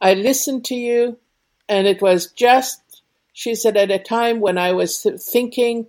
"I 0.00 0.14
listened 0.14 0.64
to 0.66 0.74
you, 0.74 1.18
and 1.68 1.86
it 1.86 2.02
was 2.02 2.32
just," 2.32 2.80
she 3.32 3.54
said, 3.54 3.76
"at 3.76 3.90
a 3.90 3.98
time 3.98 4.40
when 4.40 4.58
I 4.58 4.72
was 4.72 5.06
thinking, 5.30 5.86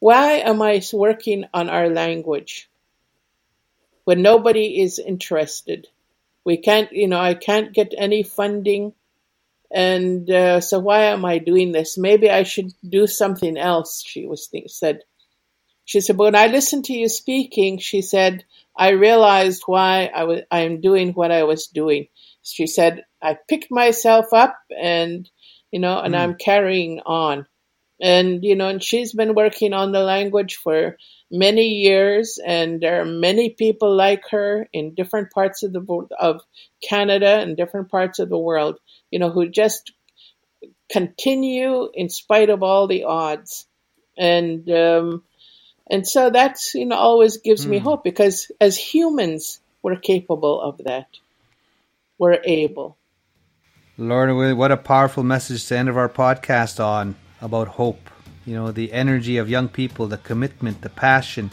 why 0.00 0.34
am 0.34 0.62
I 0.62 0.82
working 0.92 1.46
on 1.52 1.68
our 1.68 1.88
language?" 1.88 2.68
When 4.08 4.22
nobody 4.22 4.80
is 4.80 4.98
interested. 4.98 5.86
We 6.42 6.56
can't, 6.56 6.90
you 6.92 7.08
know, 7.08 7.20
I 7.20 7.34
can't 7.34 7.74
get 7.74 7.92
any 7.94 8.22
funding. 8.22 8.94
And 9.70 10.30
uh, 10.30 10.62
so 10.62 10.78
why 10.78 11.00
am 11.12 11.26
I 11.26 11.36
doing 11.36 11.72
this? 11.72 11.98
Maybe 11.98 12.30
I 12.30 12.44
should 12.44 12.72
do 12.88 13.06
something 13.06 13.58
else, 13.58 14.02
she 14.02 14.24
was 14.24 14.46
think, 14.46 14.70
said. 14.70 15.00
She 15.84 16.00
said, 16.00 16.16
but 16.16 16.24
when 16.24 16.36
I 16.36 16.46
listened 16.46 16.86
to 16.86 16.94
you 16.94 17.10
speaking, 17.10 17.76
she 17.76 18.00
said, 18.00 18.46
I 18.74 18.92
realized 18.92 19.64
why 19.66 20.06
I 20.06 20.24
was 20.24 20.40
I 20.50 20.60
am 20.60 20.80
doing 20.80 21.12
what 21.12 21.30
I 21.30 21.42
was 21.44 21.66
doing. 21.66 22.08
She 22.42 22.66
said, 22.66 23.04
I 23.20 23.36
picked 23.46 23.70
myself 23.70 24.32
up 24.32 24.56
and 24.74 25.28
you 25.70 25.80
know, 25.80 26.00
and 26.00 26.14
mm. 26.14 26.18
I'm 26.18 26.34
carrying 26.36 27.00
on. 27.04 27.44
And 28.00 28.44
you 28.44 28.54
know, 28.54 28.68
and 28.68 28.82
she's 28.82 29.12
been 29.12 29.34
working 29.34 29.72
on 29.72 29.92
the 29.92 30.00
language 30.00 30.56
for 30.56 30.96
many 31.30 31.68
years, 31.68 32.38
and 32.44 32.80
there 32.80 33.00
are 33.00 33.04
many 33.04 33.50
people 33.50 33.94
like 33.94 34.22
her 34.30 34.68
in 34.72 34.94
different 34.94 35.32
parts 35.32 35.62
of 35.62 35.72
the 35.72 36.06
of 36.18 36.42
Canada 36.82 37.40
and 37.40 37.56
different 37.56 37.90
parts 37.90 38.18
of 38.18 38.28
the 38.28 38.38
world. 38.38 38.78
You 39.10 39.18
know, 39.18 39.30
who 39.30 39.48
just 39.48 39.92
continue 40.90 41.90
in 41.92 42.08
spite 42.08 42.50
of 42.50 42.62
all 42.62 42.86
the 42.86 43.04
odds, 43.04 43.66
and 44.16 44.70
um, 44.70 45.24
and 45.90 46.06
so 46.06 46.30
that's 46.30 46.74
you 46.74 46.86
know 46.86 46.96
always 46.96 47.38
gives 47.38 47.66
mm. 47.66 47.70
me 47.70 47.78
hmm. 47.78 47.84
hope 47.84 48.04
because 48.04 48.52
as 48.60 48.76
humans 48.76 49.58
we're 49.82 49.96
capable 49.96 50.60
of 50.60 50.78
that. 50.84 51.08
We're 52.18 52.40
able. 52.44 52.96
Lorna, 53.96 54.54
what 54.54 54.72
a 54.72 54.76
powerful 54.76 55.22
message 55.22 55.66
to 55.66 55.76
end 55.76 55.88
of 55.88 55.96
our 55.96 56.08
podcast 56.08 56.84
on 56.84 57.16
about 57.40 57.68
hope 57.68 58.10
you 58.48 58.54
know, 58.54 58.72
the 58.72 58.90
energy 58.94 59.36
of 59.36 59.50
young 59.50 59.68
people, 59.68 60.06
the 60.06 60.16
commitment, 60.16 60.80
the 60.80 60.88
passion, 60.88 61.50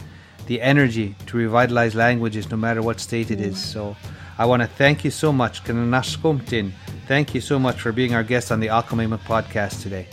the 0.48 0.62
energy 0.62 1.14
to 1.26 1.36
revitalize 1.36 1.94
languages 1.94 2.50
no 2.50 2.56
matter 2.56 2.82
what 2.82 3.02
state 3.02 3.32
it 3.32 3.42
is. 3.42 3.62
So 3.62 3.98
I 4.38 4.46
want 4.46 4.62
to 4.62 4.68
thank 4.68 5.04
you 5.04 5.12
so 5.12 5.34
much. 5.34 5.60
Thank 5.60 7.36
you 7.36 7.42
so 7.42 7.60
much 7.60 7.82
for 7.82 7.92
being 7.92 8.16
our 8.16 8.24
guest 8.24 8.50
on 8.50 8.62
the 8.62 8.68
Akamema 8.68 9.20
podcast 9.20 9.84
today. 9.84 10.08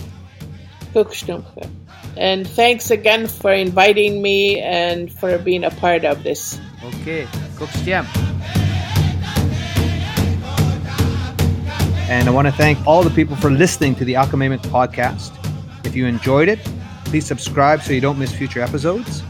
And 2.16 2.48
thanks 2.48 2.90
again 2.90 3.28
for 3.28 3.52
inviting 3.52 4.20
me 4.20 4.58
and 4.58 5.12
for 5.12 5.38
being 5.38 5.62
a 5.62 5.70
part 5.70 6.04
of 6.04 6.24
this. 6.24 6.60
Okay. 6.82 7.28
And 12.10 12.28
I 12.28 12.30
want 12.32 12.48
to 12.48 12.52
thank 12.52 12.84
all 12.88 13.04
the 13.04 13.10
people 13.10 13.36
for 13.36 13.50
listening 13.50 13.94
to 13.94 14.04
the 14.04 14.14
Akamema 14.14 14.58
podcast. 14.58 15.41
If 15.92 15.96
you 15.96 16.06
enjoyed 16.06 16.48
it, 16.48 16.58
please 17.04 17.26
subscribe 17.26 17.82
so 17.82 17.92
you 17.92 18.00
don't 18.00 18.18
miss 18.18 18.32
future 18.32 18.62
episodes. 18.62 19.22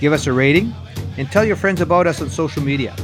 Give 0.00 0.12
us 0.12 0.26
a 0.26 0.32
rating 0.34 0.74
and 1.16 1.32
tell 1.32 1.46
your 1.46 1.56
friends 1.56 1.80
about 1.80 2.06
us 2.06 2.20
on 2.20 2.28
social 2.28 2.62
media. 2.62 2.94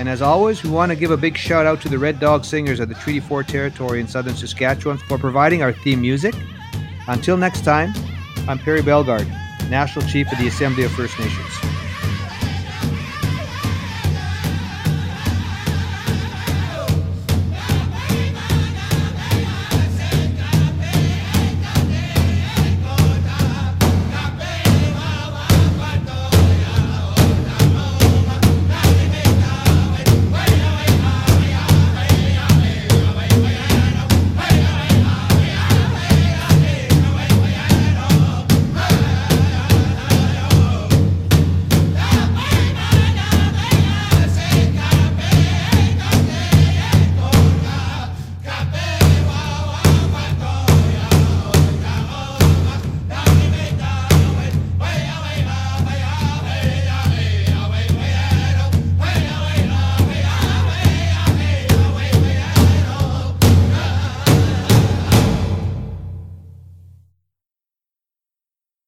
And 0.00 0.08
as 0.08 0.20
always, 0.20 0.64
we 0.64 0.70
want 0.70 0.90
to 0.90 0.96
give 0.96 1.12
a 1.12 1.16
big 1.16 1.36
shout 1.36 1.64
out 1.64 1.80
to 1.82 1.88
the 1.88 1.96
Red 1.96 2.18
Dog 2.18 2.44
Singers 2.44 2.80
of 2.80 2.88
the 2.88 2.96
Treaty 2.96 3.20
4 3.20 3.44
Territory 3.44 4.00
in 4.00 4.08
southern 4.08 4.34
Saskatchewan 4.34 4.98
for 4.98 5.16
providing 5.16 5.62
our 5.62 5.72
theme 5.72 6.00
music. 6.00 6.34
Until 7.06 7.36
next 7.36 7.62
time, 7.62 7.92
I'm 8.48 8.58
Perry 8.58 8.82
Bellegarde, 8.82 9.28
National 9.70 10.04
Chief 10.08 10.26
of 10.32 10.38
the 10.38 10.48
Assembly 10.48 10.82
of 10.82 10.90
First 10.90 11.16
Nations. 11.20 11.75